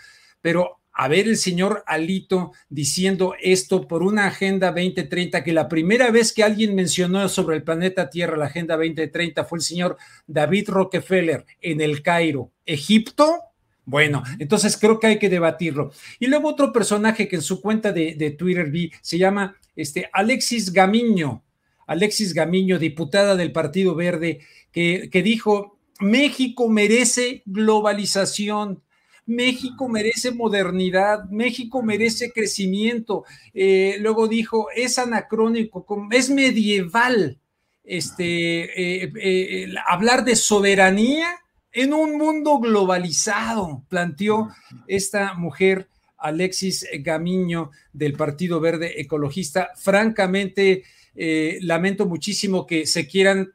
pero 0.42 0.80
a 0.98 1.10
ver 1.10 1.28
el 1.28 1.36
señor 1.36 1.84
Alito 1.88 2.54
diciendo 2.70 3.36
esto 3.42 3.86
por 3.86 4.02
una 4.02 4.28
Agenda 4.28 4.72
2030, 4.72 5.44
que 5.44 5.52
la 5.52 5.68
primera 5.68 6.10
vez 6.10 6.32
que 6.32 6.44
alguien 6.44 6.74
mencionó 6.74 7.28
sobre 7.28 7.58
el 7.58 7.64
planeta 7.64 8.10
Tierra 8.10 8.38
la 8.38 8.46
Agenda 8.46 8.78
2030 8.78 9.44
fue 9.44 9.58
el 9.58 9.64
señor 9.64 9.98
David 10.26 10.70
Rockefeller 10.70 11.46
en 11.62 11.82
el 11.82 12.02
Cairo, 12.02 12.52
Egipto. 12.66 13.42
Bueno, 13.84 14.24
entonces 14.40 14.78
creo 14.78 15.00
que 15.00 15.08
hay 15.08 15.20
que 15.20 15.30
debatirlo. 15.30 15.92
Y 16.18 16.28
luego 16.28 16.50
otro 16.50 16.72
personaje 16.72 17.28
que 17.28 17.36
en 17.36 17.42
su 17.42 17.62
cuenta 17.62 17.92
de, 17.92 18.36
Twitter 18.38 18.72
vi 18.72 18.92
se 19.02 19.18
llama 19.18 19.58
este, 19.76 20.10
Alexis 20.14 20.72
Gamiño, 20.72 21.44
Alexis 21.88 22.34
Gamiño, 22.34 22.80
diputada 22.80 23.36
del 23.36 23.52
Partido 23.52 23.96
Verde, 23.96 24.40
que, 24.72 25.10
que 25.12 25.24
dijo, 25.24 25.78
México 26.00 26.70
merece 26.70 27.44
globalización, 27.46 28.84
México 29.26 29.90
merece 29.90 30.32
modernidad, 30.32 31.26
México 31.30 31.82
merece 31.82 32.32
crecimiento. 32.32 33.24
Eh, 33.54 33.98
luego 34.00 34.28
dijo, 34.28 34.68
es 34.76 35.00
anacrónico, 35.00 35.86
es 36.12 36.30
medieval 36.30 37.40
este, 37.84 39.04
eh, 39.04 39.12
eh, 39.20 39.74
hablar 39.88 40.26
de 40.26 40.36
soberanía 40.36 41.28
en 41.72 41.94
un 41.94 42.18
mundo 42.18 42.60
globalizado, 42.60 43.84
planteó 43.90 44.50
esta 44.88 45.34
mujer. 45.34 45.90
Alexis 46.18 46.88
Gamiño 47.02 47.70
del 47.94 48.14
Partido 48.14 48.60
Verde 48.60 49.00
Ecologista. 49.00 49.70
Francamente, 49.76 50.84
lamento 51.16 52.06
muchísimo 52.06 52.66
que 52.68 52.86
se 52.86 53.08
quieran 53.08 53.54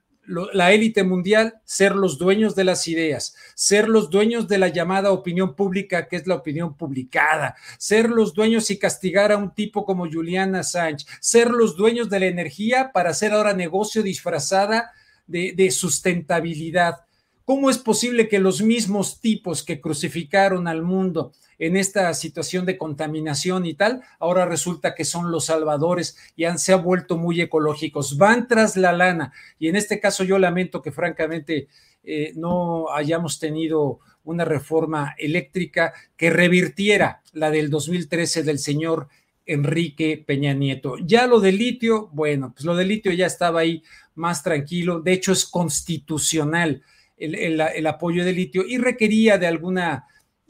la 0.53 0.73
élite 0.73 1.03
mundial 1.03 1.61
ser 1.65 1.97
los 1.97 2.19
dueños 2.19 2.55
de 2.55 2.65
las 2.65 2.87
ideas, 2.89 3.35
ser 3.55 3.89
los 3.89 4.11
dueños 4.11 4.47
de 4.49 4.59
la 4.59 4.69
llamada 4.69 5.13
opinión 5.13 5.55
pública, 5.57 6.09
que 6.09 6.17
es 6.17 6.27
la 6.27 6.37
opinión 6.37 6.77
publicada, 6.77 7.57
ser 7.79 8.11
los 8.11 8.33
dueños 8.35 8.71
y 8.71 8.79
castigar 8.79 9.33
a 9.33 9.37
un 9.37 9.55
tipo 9.55 9.85
como 9.85 10.11
Juliana 10.11 10.63
Sánchez, 10.63 11.09
ser 11.21 11.51
los 11.51 11.77
dueños 11.77 12.09
de 12.11 12.21
la 12.21 12.27
energía 12.27 12.93
para 12.93 13.11
hacer 13.11 13.33
ahora 13.33 13.55
negocio 13.55 14.03
disfrazada 14.03 14.93
de, 15.27 15.53
de 15.53 15.71
sustentabilidad. 15.71 16.99
¿Cómo 17.45 17.69
es 17.69 17.79
posible 17.79 18.29
que 18.29 18.39
los 18.39 18.63
mismos 18.63 19.21
tipos 19.21 19.65
que 19.65 19.81
crucificaron 19.81 20.69
al 20.69 20.83
mundo 20.83 21.33
en 21.61 21.77
esta 21.77 22.13
situación 22.15 22.65
de 22.65 22.79
contaminación 22.79 23.67
y 23.67 23.75
tal, 23.75 24.03
ahora 24.19 24.47
resulta 24.47 24.95
que 24.95 25.05
son 25.05 25.31
los 25.31 25.45
salvadores 25.45 26.17
y 26.35 26.45
han, 26.45 26.59
se 26.59 26.73
han 26.73 26.83
vuelto 26.83 27.19
muy 27.19 27.39
ecológicos, 27.41 28.17
van 28.17 28.49
tras 28.49 28.79
la 28.79 28.93
lana. 28.93 29.33
Y 29.59 29.69
en 29.69 29.77
este 29.77 30.01
caso 30.01 30.25
yo 30.25 30.39
lamento 30.39 30.81
que 30.81 30.91
francamente 30.91 31.69
eh, 32.03 32.33
no 32.35 32.91
hayamos 32.91 33.39
tenido 33.39 34.01
una 34.25 34.47
reforma 34.47 35.15
eléctrica 35.19 35.93
que 36.17 36.31
revirtiera 36.31 37.21
la 37.35 37.51
del 37.51 37.69
2013 37.69 38.43
del 38.43 38.59
señor 38.59 39.09
Enrique 39.45 40.25
Peña 40.27 40.55
Nieto. 40.55 40.97
Ya 41.05 41.27
lo 41.27 41.41
del 41.41 41.59
litio, 41.59 42.09
bueno, 42.13 42.53
pues 42.55 42.65
lo 42.65 42.75
del 42.75 42.89
litio 42.89 43.13
ya 43.13 43.27
estaba 43.27 43.61
ahí 43.61 43.83
más 44.15 44.43
tranquilo, 44.43 45.01
de 45.01 45.13
hecho 45.13 45.33
es 45.33 45.45
constitucional 45.45 46.83
el, 47.19 47.35
el 47.61 47.87
apoyo 47.87 48.25
del 48.25 48.37
litio 48.37 48.65
y 48.67 48.79
requería 48.79 49.37
de 49.37 49.47
alguna 49.47 50.07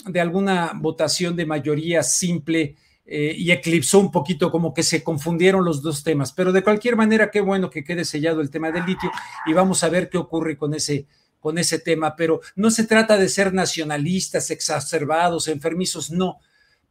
de 0.07 0.21
alguna 0.21 0.73
votación 0.75 1.37
de 1.37 1.47
mayoría 1.47 2.02
simple 2.02 2.76
eh, 3.12 3.35
y 3.37 3.50
eclipsó 3.50 3.99
un 3.99 4.12
poquito 4.12 4.52
como 4.52 4.73
que 4.73 4.83
se 4.83 5.02
confundieron 5.02 5.64
los 5.64 5.83
dos 5.83 6.04
temas. 6.04 6.33
Pero 6.33 6.52
de 6.52 6.62
cualquier 6.62 6.97
manera, 6.97 7.30
qué 7.30 7.40
bueno 7.40 7.69
que 7.71 7.83
quede 7.83 8.04
sellado 8.04 8.40
el 8.40 8.50
tema 8.50 8.71
del 8.71 8.87
litio 8.87 9.11
y 9.47 9.52
vamos 9.52 9.83
a 9.83 9.88
ver 9.88 10.09
qué 10.09 10.19
ocurre 10.19 10.57
con 10.57 10.75
ese, 10.75 11.07
con 11.40 11.59
ese 11.59 11.78
tema. 11.78 12.14
Pero 12.14 12.40
no 12.54 12.71
se 12.71 12.85
trata 12.85 13.16
de 13.16 13.28
ser 13.28 13.52
nacionalistas, 13.52 14.50
exacerbados, 14.50 15.49
enfermizos, 15.49 16.11
no. 16.11 16.38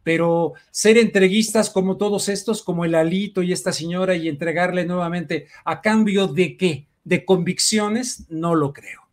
Pero 0.04 0.54
ser 0.72 0.98
entreguistas 0.98 1.70
como 1.70 1.98
todos 1.98 2.30
estos, 2.30 2.64
como 2.64 2.86
el 2.86 2.96
Alito 2.96 3.42
y 3.42 3.54
esta 3.54 3.72
señora, 3.72 4.16
y 4.16 4.28
entregarle 4.28 4.86
nuevamente 4.86 5.48
a 5.64 5.82
cambio 5.82 6.28
de 6.28 6.58
qué? 6.58 6.88
De 7.04 7.24
convicciones, 7.26 8.26
no 8.30 8.56
lo 8.56 8.74
creo 8.74 9.09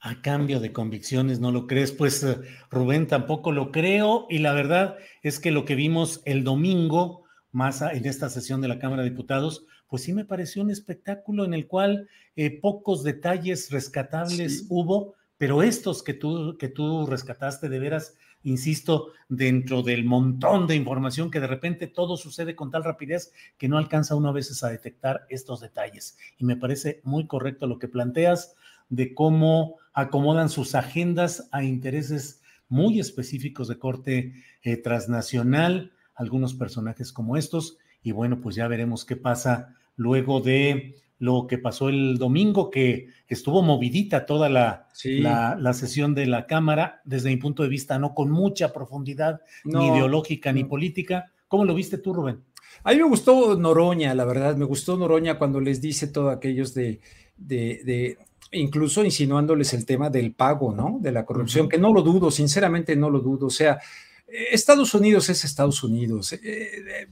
a 0.00 0.22
cambio 0.22 0.60
de 0.60 0.72
convicciones, 0.72 1.40
¿no 1.40 1.52
lo 1.52 1.66
crees? 1.66 1.92
Pues 1.92 2.22
eh, 2.22 2.38
Rubén 2.70 3.06
tampoco 3.06 3.52
lo 3.52 3.70
creo 3.70 4.26
y 4.30 4.38
la 4.38 4.54
verdad 4.54 4.96
es 5.22 5.38
que 5.38 5.50
lo 5.50 5.64
que 5.64 5.74
vimos 5.74 6.22
el 6.24 6.42
domingo, 6.42 7.24
más 7.52 7.82
en 7.82 8.06
esta 8.06 8.30
sesión 8.30 8.60
de 8.60 8.68
la 8.68 8.78
Cámara 8.78 9.02
de 9.02 9.10
Diputados, 9.10 9.66
pues 9.88 10.02
sí 10.02 10.12
me 10.12 10.24
pareció 10.24 10.62
un 10.62 10.70
espectáculo 10.70 11.44
en 11.44 11.52
el 11.52 11.66
cual 11.66 12.08
eh, 12.36 12.60
pocos 12.60 13.02
detalles 13.02 13.70
rescatables 13.70 14.66
hubo, 14.70 15.14
pero 15.36 15.62
estos 15.62 16.02
que 16.02 16.14
tú, 16.14 16.56
que 16.58 16.68
tú 16.68 17.06
rescataste 17.06 17.68
de 17.68 17.78
veras, 17.78 18.14
insisto, 18.42 19.08
dentro 19.28 19.82
del 19.82 20.04
montón 20.04 20.66
de 20.66 20.76
información 20.76 21.30
que 21.30 21.40
de 21.40 21.48
repente 21.48 21.88
todo 21.88 22.16
sucede 22.16 22.56
con 22.56 22.70
tal 22.70 22.84
rapidez 22.84 23.32
que 23.58 23.68
no 23.68 23.76
alcanza 23.76 24.14
uno 24.14 24.30
a 24.30 24.32
veces 24.32 24.62
a 24.62 24.70
detectar 24.70 25.26
estos 25.28 25.60
detalles. 25.60 26.16
Y 26.38 26.44
me 26.44 26.56
parece 26.56 27.00
muy 27.02 27.26
correcto 27.26 27.66
lo 27.66 27.78
que 27.78 27.88
planteas 27.88 28.54
de 28.88 29.12
cómo 29.12 29.79
acomodan 29.92 30.48
sus 30.48 30.74
agendas 30.74 31.48
a 31.52 31.64
intereses 31.64 32.40
muy 32.68 33.00
específicos 33.00 33.68
de 33.68 33.78
corte 33.78 34.32
eh, 34.62 34.76
transnacional, 34.76 35.92
algunos 36.14 36.54
personajes 36.54 37.12
como 37.12 37.36
estos, 37.36 37.78
y 38.02 38.12
bueno, 38.12 38.40
pues 38.40 38.56
ya 38.56 38.68
veremos 38.68 39.04
qué 39.04 39.16
pasa 39.16 39.74
luego 39.96 40.40
de 40.40 40.96
lo 41.18 41.46
que 41.46 41.58
pasó 41.58 41.90
el 41.90 42.16
domingo, 42.16 42.70
que 42.70 43.08
estuvo 43.28 43.62
movidita 43.62 44.24
toda 44.24 44.48
la, 44.48 44.88
la, 45.04 45.72
sesión 45.74 46.14
de 46.14 46.26
la 46.26 46.46
Cámara, 46.46 47.02
desde 47.04 47.28
mi 47.28 47.36
punto 47.36 47.62
de 47.62 47.68
vista, 47.68 47.98
no 47.98 48.14
con 48.14 48.30
mucha 48.30 48.72
profundidad, 48.72 49.42
ni 49.64 49.88
ideológica 49.88 50.50
ni 50.52 50.64
política. 50.64 51.30
¿Cómo 51.46 51.66
lo 51.66 51.74
viste 51.74 51.98
tú, 51.98 52.14
Rubén? 52.14 52.42
A 52.84 52.92
mí 52.92 52.96
me 52.96 53.04
gustó 53.04 53.54
Noroña, 53.56 54.14
la 54.14 54.24
verdad, 54.24 54.56
me 54.56 54.64
gustó 54.64 54.96
Noroña 54.96 55.36
cuando 55.36 55.60
les 55.60 55.82
dice 55.82 56.06
todo 56.06 56.30
aquellos 56.30 56.72
de, 56.72 57.00
de 57.36 58.16
incluso 58.52 59.04
insinuándoles 59.04 59.72
el 59.74 59.86
tema 59.86 60.10
del 60.10 60.32
pago, 60.32 60.74
¿no? 60.74 60.98
De 61.00 61.12
la 61.12 61.24
corrupción, 61.24 61.68
que 61.68 61.78
no 61.78 61.92
lo 61.92 62.02
dudo, 62.02 62.30
sinceramente 62.30 62.96
no 62.96 63.10
lo 63.10 63.20
dudo. 63.20 63.46
O 63.46 63.50
sea, 63.50 63.78
Estados 64.26 64.94
Unidos 64.94 65.28
es 65.28 65.44
Estados 65.44 65.82
Unidos. 65.82 66.32
Eh, 66.32 66.40
eh, 66.42 67.08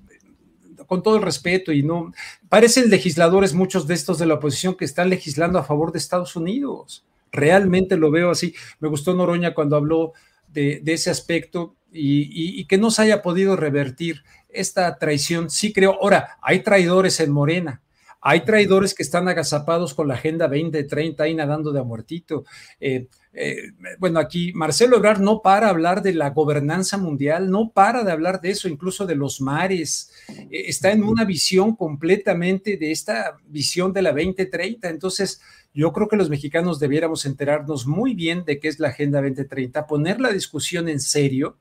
con 0.86 1.02
todo 1.02 1.16
el 1.16 1.22
respeto 1.22 1.70
y 1.70 1.82
no 1.82 2.12
parecen 2.48 2.88
legisladores 2.88 3.52
muchos 3.52 3.86
de 3.86 3.94
estos 3.94 4.18
de 4.18 4.26
la 4.26 4.34
oposición 4.34 4.74
que 4.74 4.86
están 4.86 5.10
legislando 5.10 5.58
a 5.58 5.64
favor 5.64 5.92
de 5.92 5.98
Estados 5.98 6.34
Unidos. 6.34 7.04
Realmente 7.30 7.96
lo 7.96 8.10
veo 8.10 8.30
así. 8.30 8.54
Me 8.80 8.88
gustó 8.88 9.12
Noroña 9.12 9.54
cuando 9.54 9.76
habló 9.76 10.12
de, 10.48 10.80
ese 10.86 11.10
aspecto 11.10 11.76
y, 11.92 12.60
y, 12.60 12.64
que 12.66 12.78
no 12.78 12.90
se 12.90 13.02
haya 13.02 13.20
podido 13.20 13.54
revertir 13.54 14.22
esta 14.48 14.96
traición. 14.98 15.50
Sí 15.50 15.74
creo. 15.74 15.98
Ahora, 16.00 16.38
hay 16.40 16.62
traidores 16.62 17.20
en 17.20 17.32
Morena. 17.32 17.82
Hay 18.20 18.44
traidores 18.44 18.94
que 18.94 19.04
están 19.04 19.28
agazapados 19.28 19.94
con 19.94 20.08
la 20.08 20.14
Agenda 20.14 20.48
2030 20.48 21.22
ahí 21.22 21.34
nadando 21.34 21.72
de 21.72 21.80
a 21.80 21.84
muertito. 21.84 22.44
Eh, 22.80 23.06
eh, 23.32 23.70
bueno, 24.00 24.18
aquí 24.18 24.52
Marcelo 24.54 24.96
Ebrard 24.96 25.20
no 25.20 25.40
para 25.40 25.68
hablar 25.68 26.02
de 26.02 26.12
la 26.12 26.30
gobernanza 26.30 26.98
mundial, 26.98 27.48
no 27.48 27.70
para 27.70 28.02
de 28.02 28.10
hablar 28.10 28.40
de 28.40 28.50
eso, 28.50 28.68
incluso 28.68 29.06
de 29.06 29.14
los 29.14 29.40
mares. 29.40 30.10
Eh, 30.28 30.64
está 30.66 30.90
en 30.90 31.04
una 31.04 31.24
visión 31.24 31.76
completamente 31.76 32.76
de 32.76 32.90
esta 32.90 33.36
visión 33.46 33.92
de 33.92 34.02
la 34.02 34.10
2030. 34.10 34.88
Entonces, 34.88 35.40
yo 35.72 35.92
creo 35.92 36.08
que 36.08 36.16
los 36.16 36.28
mexicanos 36.28 36.80
debiéramos 36.80 37.24
enterarnos 37.24 37.86
muy 37.86 38.14
bien 38.14 38.44
de 38.44 38.58
qué 38.58 38.66
es 38.66 38.80
la 38.80 38.88
Agenda 38.88 39.22
2030, 39.22 39.86
poner 39.86 40.20
la 40.20 40.32
discusión 40.32 40.88
en 40.88 40.98
serio, 40.98 41.58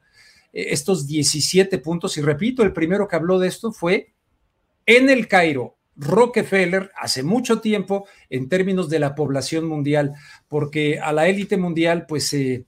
estos 0.54 1.06
17 1.06 1.78
puntos. 1.78 2.17
Y 2.17 2.22
repito, 2.22 2.63
el 2.63 2.74
primero 2.74 3.08
que 3.08 3.15
habló 3.15 3.38
de 3.38 3.48
esto 3.48 3.72
fue 3.72 4.13
en 4.88 5.12
el 5.12 5.28
Cairo, 5.28 5.77
Rockefeller 5.98 6.92
hace 6.98 7.24
mucho 7.24 7.60
tiempo 7.60 8.08
en 8.30 8.48
términos 8.50 8.90
de 8.90 9.00
la 9.00 9.16
población 9.16 9.66
mundial, 9.66 10.14
porque 10.48 11.00
a 11.00 11.12
la 11.12 11.28
élite 11.28 11.58
mundial, 11.58 12.06
pues 12.08 12.32
eh, 12.34 12.66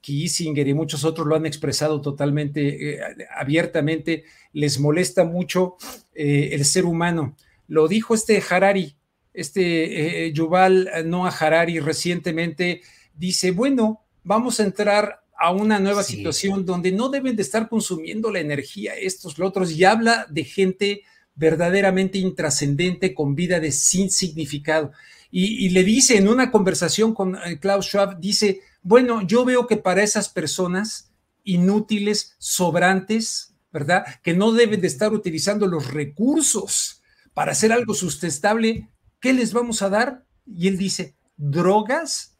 Kissinger 0.00 0.66
y 0.66 0.74
muchos 0.74 1.04
otros 1.04 1.26
lo 1.26 1.36
han 1.36 1.46
expresado 1.46 2.00
totalmente 2.00 2.94
eh, 2.94 3.00
abiertamente, 3.36 4.24
les 4.52 4.80
molesta 4.80 5.24
mucho 5.24 5.76
eh, 6.14 6.50
el 6.52 6.64
ser 6.64 6.86
humano. 6.86 7.36
Lo 7.68 7.88
dijo 7.88 8.14
este 8.14 8.42
Harari, 8.48 8.96
este 9.32 10.32
Yuval 10.32 10.90
Noah 11.06 11.30
Harari 11.30 11.78
recientemente, 11.78 12.82
dice, 13.14 13.50
bueno, 13.50 14.02
vamos 14.24 14.60
a 14.60 14.64
entrar 14.64 15.22
a 15.38 15.52
una 15.52 15.78
nueva 15.78 16.02
situación 16.02 16.64
donde 16.64 16.92
no 16.92 17.08
deben 17.08 17.34
de 17.34 17.42
estar 17.42 17.68
consumiendo 17.68 18.30
la 18.30 18.40
energía 18.40 18.94
estos, 18.94 19.38
los 19.38 19.48
otros, 19.48 19.72
y 19.72 19.84
habla 19.84 20.26
de 20.28 20.44
gente 20.44 21.02
verdaderamente 21.34 22.18
intrascendente 22.18 23.14
con 23.14 23.34
vida 23.34 23.60
de 23.60 23.72
sin 23.72 24.10
significado. 24.10 24.92
Y, 25.34 25.70
le 25.70 25.82
dice 25.82 26.18
en 26.18 26.28
una 26.28 26.50
conversación 26.50 27.14
con 27.14 27.36
eh, 27.36 27.58
Klaus 27.58 27.86
Schwab, 27.86 28.20
dice, 28.20 28.60
bueno, 28.82 29.26
yo 29.26 29.46
veo 29.46 29.66
que 29.66 29.78
para 29.78 30.02
esas 30.02 30.28
personas 30.28 31.10
inútiles, 31.42 32.36
sobrantes, 32.38 33.54
¿verdad? 33.72 34.04
Que 34.22 34.34
no 34.34 34.52
deben 34.52 34.82
de 34.82 34.88
estar 34.88 35.12
utilizando 35.14 35.66
los 35.66 35.90
recursos 35.90 37.02
para 37.32 37.52
hacer 37.52 37.72
algo 37.72 37.94
sustentable, 37.94 38.90
¿qué 39.20 39.32
les 39.32 39.54
vamos 39.54 39.80
a 39.80 39.88
dar? 39.88 40.26
Y 40.46 40.68
él 40.68 40.76
dice, 40.76 41.14
drogas 41.38 42.36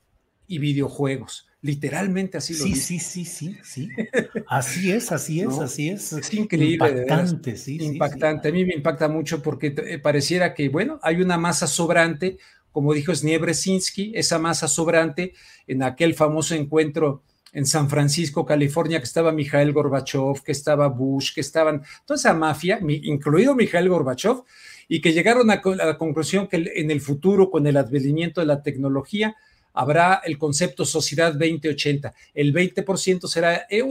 y 0.46 0.58
videojuegos. 0.58 1.46
Literalmente 1.62 2.38
así 2.38 2.54
lo 2.54 2.64
sí, 2.64 2.70
dice. 2.70 2.98
Sí, 2.98 2.98
sí, 2.98 3.24
sí, 3.24 3.58
sí. 3.62 3.88
Así 4.48 4.90
es, 4.90 5.12
así 5.12 5.40
es, 5.40 5.48
¿No? 5.48 5.62
así 5.62 5.88
es. 5.88 6.12
Es 6.12 6.34
increíble. 6.34 6.88
de 6.88 6.94
veras. 7.02 7.30
Impactante, 7.30 7.56
sí. 7.56 7.78
sí, 7.78 7.84
Impactante. 7.86 8.48
A 8.48 8.52
mí 8.52 8.64
me 8.64 8.74
impacta 8.74 9.08
mucho 9.08 9.40
porque 9.40 9.72
eh, 9.76 9.98
pareciera 9.98 10.54
que, 10.54 10.68
bueno, 10.68 10.98
hay 11.02 11.22
una 11.22 11.38
masa 11.38 11.68
sobrante, 11.68 12.36
como 12.72 12.92
dijo 12.92 13.14
Sniebresinski, 13.14 14.12
esa 14.16 14.40
masa 14.40 14.66
sobrante 14.66 15.34
en 15.68 15.84
aquel 15.84 16.14
famoso 16.14 16.56
encuentro 16.56 17.22
en 17.52 17.64
San 17.64 17.88
Francisco, 17.88 18.44
California, 18.44 18.98
que 18.98 19.04
estaba 19.04 19.30
Mikhail 19.30 19.72
Gorbachev, 19.72 20.42
que 20.42 20.52
estaba 20.52 20.88
Bush, 20.88 21.32
que 21.34 21.42
estaban 21.42 21.82
toda 22.04 22.16
esa 22.18 22.34
mafia, 22.34 22.80
incluido 22.80 23.54
Mikhail 23.54 23.88
Gorbachev, 23.88 24.42
y 24.88 25.00
que 25.00 25.12
llegaron 25.12 25.50
a, 25.50 25.62
la 25.64 25.96
conclusión 25.96 26.48
que 26.48 26.72
en 26.74 26.90
el 26.90 27.00
futuro, 27.00 27.50
con 27.50 27.66
el 27.66 27.76
advenimiento 27.76 28.40
de 28.40 28.46
la 28.46 28.62
tecnología, 28.62 29.36
habrá 29.72 30.20
el 30.24 30.38
concepto 30.38 30.84
sociedad 30.84 31.32
2080. 31.32 32.12
El 32.34 32.52
20% 32.52 33.26
será 33.26 33.66
eh, 33.68 33.82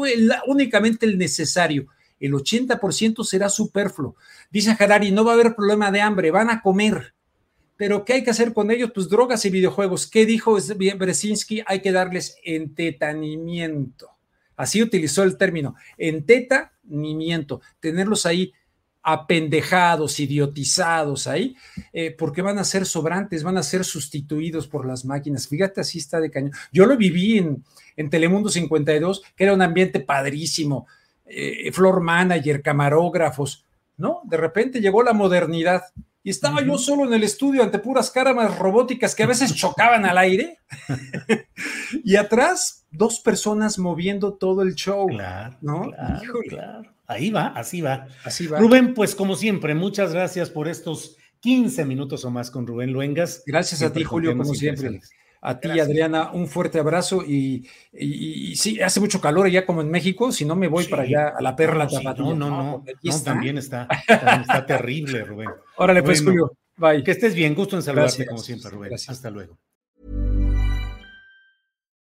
únicamente 0.47 1.05
el 1.05 1.17
necesario, 1.17 1.87
el 2.19 2.33
80% 2.33 3.23
será 3.23 3.49
superfluo. 3.49 4.15
Dice 4.51 4.75
Harari, 4.77 5.11
no 5.11 5.25
va 5.25 5.31
a 5.31 5.33
haber 5.35 5.55
problema 5.55 5.91
de 5.91 6.01
hambre, 6.01 6.31
van 6.31 6.49
a 6.49 6.61
comer. 6.61 7.13
Pero 7.77 8.05
¿qué 8.05 8.13
hay 8.13 8.23
que 8.23 8.29
hacer 8.29 8.53
con 8.53 8.69
ellos? 8.69 8.91
Pues 8.93 9.09
drogas 9.09 9.43
y 9.45 9.49
videojuegos. 9.49 10.05
¿Qué 10.05 10.27
dijo 10.27 10.55
Bresinski? 10.97 11.63
Hay 11.65 11.81
que 11.81 11.91
darles 11.91 12.37
entretenimiento. 12.43 14.09
Así 14.55 14.83
utilizó 14.83 15.23
el 15.23 15.37
término, 15.37 15.75
entretenimiento, 15.97 17.61
tenerlos 17.79 18.27
ahí 18.27 18.53
apendejados, 19.03 20.19
idiotizados 20.19 21.27
ahí, 21.27 21.55
eh, 21.93 22.11
porque 22.17 22.41
van 22.41 22.59
a 22.59 22.63
ser 22.63 22.85
sobrantes, 22.85 23.43
van 23.43 23.57
a 23.57 23.63
ser 23.63 23.83
sustituidos 23.83 24.67
por 24.67 24.85
las 24.85 25.05
máquinas. 25.05 25.47
Fíjate, 25.47 25.81
así 25.81 25.97
está 25.97 26.19
de 26.19 26.29
cañón. 26.31 26.51
Yo 26.71 26.85
lo 26.85 26.95
viví 26.97 27.37
en, 27.39 27.63
en 27.97 28.09
Telemundo 28.09 28.49
52, 28.49 29.23
que 29.35 29.43
era 29.43 29.53
un 29.53 29.61
ambiente 29.61 29.99
padrísimo, 29.99 30.87
eh, 31.25 31.71
floor 31.71 32.01
manager, 32.01 32.61
camarógrafos, 32.61 33.65
¿no? 33.97 34.21
De 34.25 34.37
repente 34.37 34.81
llegó 34.81 35.01
la 35.03 35.13
modernidad 35.13 35.83
y 36.23 36.29
estaba 36.29 36.61
yo 36.63 36.77
solo 36.77 37.05
en 37.05 37.13
el 37.13 37.23
estudio 37.23 37.63
ante 37.63 37.79
puras 37.79 38.11
cámaras 38.11 38.59
robóticas 38.59 39.15
que 39.15 39.23
a 39.23 39.27
veces 39.27 39.55
chocaban 39.55 40.05
al 40.05 40.19
aire 40.19 40.59
y 42.03 42.15
atrás 42.15 42.85
dos 42.91 43.19
personas 43.19 43.79
moviendo 43.79 44.33
todo 44.33 44.61
el 44.61 44.75
show, 44.75 45.07
Claro, 45.07 45.57
¿no? 45.61 45.89
claro, 45.89 46.23
Híjole. 46.23 46.47
claro. 46.49 46.93
Ahí 47.11 47.29
va, 47.29 47.47
así 47.47 47.81
va. 47.81 48.07
Así 48.23 48.47
va. 48.47 48.59
Rubén, 48.59 48.93
pues 48.93 49.15
como 49.15 49.35
siempre, 49.35 49.75
muchas 49.75 50.13
gracias 50.13 50.49
por 50.49 50.67
estos 50.67 51.17
15 51.41 51.85
minutos 51.85 52.23
o 52.25 52.31
más 52.31 52.51
con 52.51 52.65
Rubén 52.67 52.91
Luengas. 52.93 53.43
Gracias 53.45 53.81
a 53.81 53.91
ti, 53.91 54.03
Julio, 54.03 54.35
como 54.37 54.53
siempre. 54.53 55.01
A 55.43 55.59
ti, 55.59 55.69
Gracias. 55.69 55.87
Adriana, 55.87 56.31
un 56.33 56.47
fuerte 56.47 56.77
abrazo 56.79 57.23
y, 57.27 57.67
y- 57.91 58.51
y 58.51 58.55
sí, 58.55 58.79
hace 58.79 58.99
mucho 58.99 59.19
calor 59.19 59.47
allá 59.47 59.65
como 59.65 59.81
en 59.81 59.89
México, 59.89 60.31
si 60.31 60.45
no 60.45 60.55
me 60.55 60.67
voy 60.67 60.83
Sí. 60.83 60.91
para 60.91 61.01
allá 61.01 61.29
a 61.35 61.41
la 61.41 61.55
perla 61.55 61.89
sí, 61.89 61.95
no, 62.03 62.13
no, 62.13 62.35
no, 62.35 62.83
no, 62.83 63.23
también 63.23 63.57
está, 63.57 63.87
también 64.07 64.41
está 64.41 64.65
terrible, 64.67 65.23
Rubén. 65.23 65.49
Órale, 65.77 66.03
pues, 66.03 66.23
Julio, 66.23 66.51
bye. 66.77 67.03
Que 67.03 67.09
estés 67.11 67.33
bien, 67.33 67.55
gusto 67.55 67.75
en 67.75 67.81
saludarte 67.81 68.17
Gracias. 68.17 68.27
como 68.29 68.39
siempre, 68.43 68.69
Rubén. 68.69 68.89
Gracias. 68.89 69.09
Hasta 69.17 69.31
luego. 69.31 69.57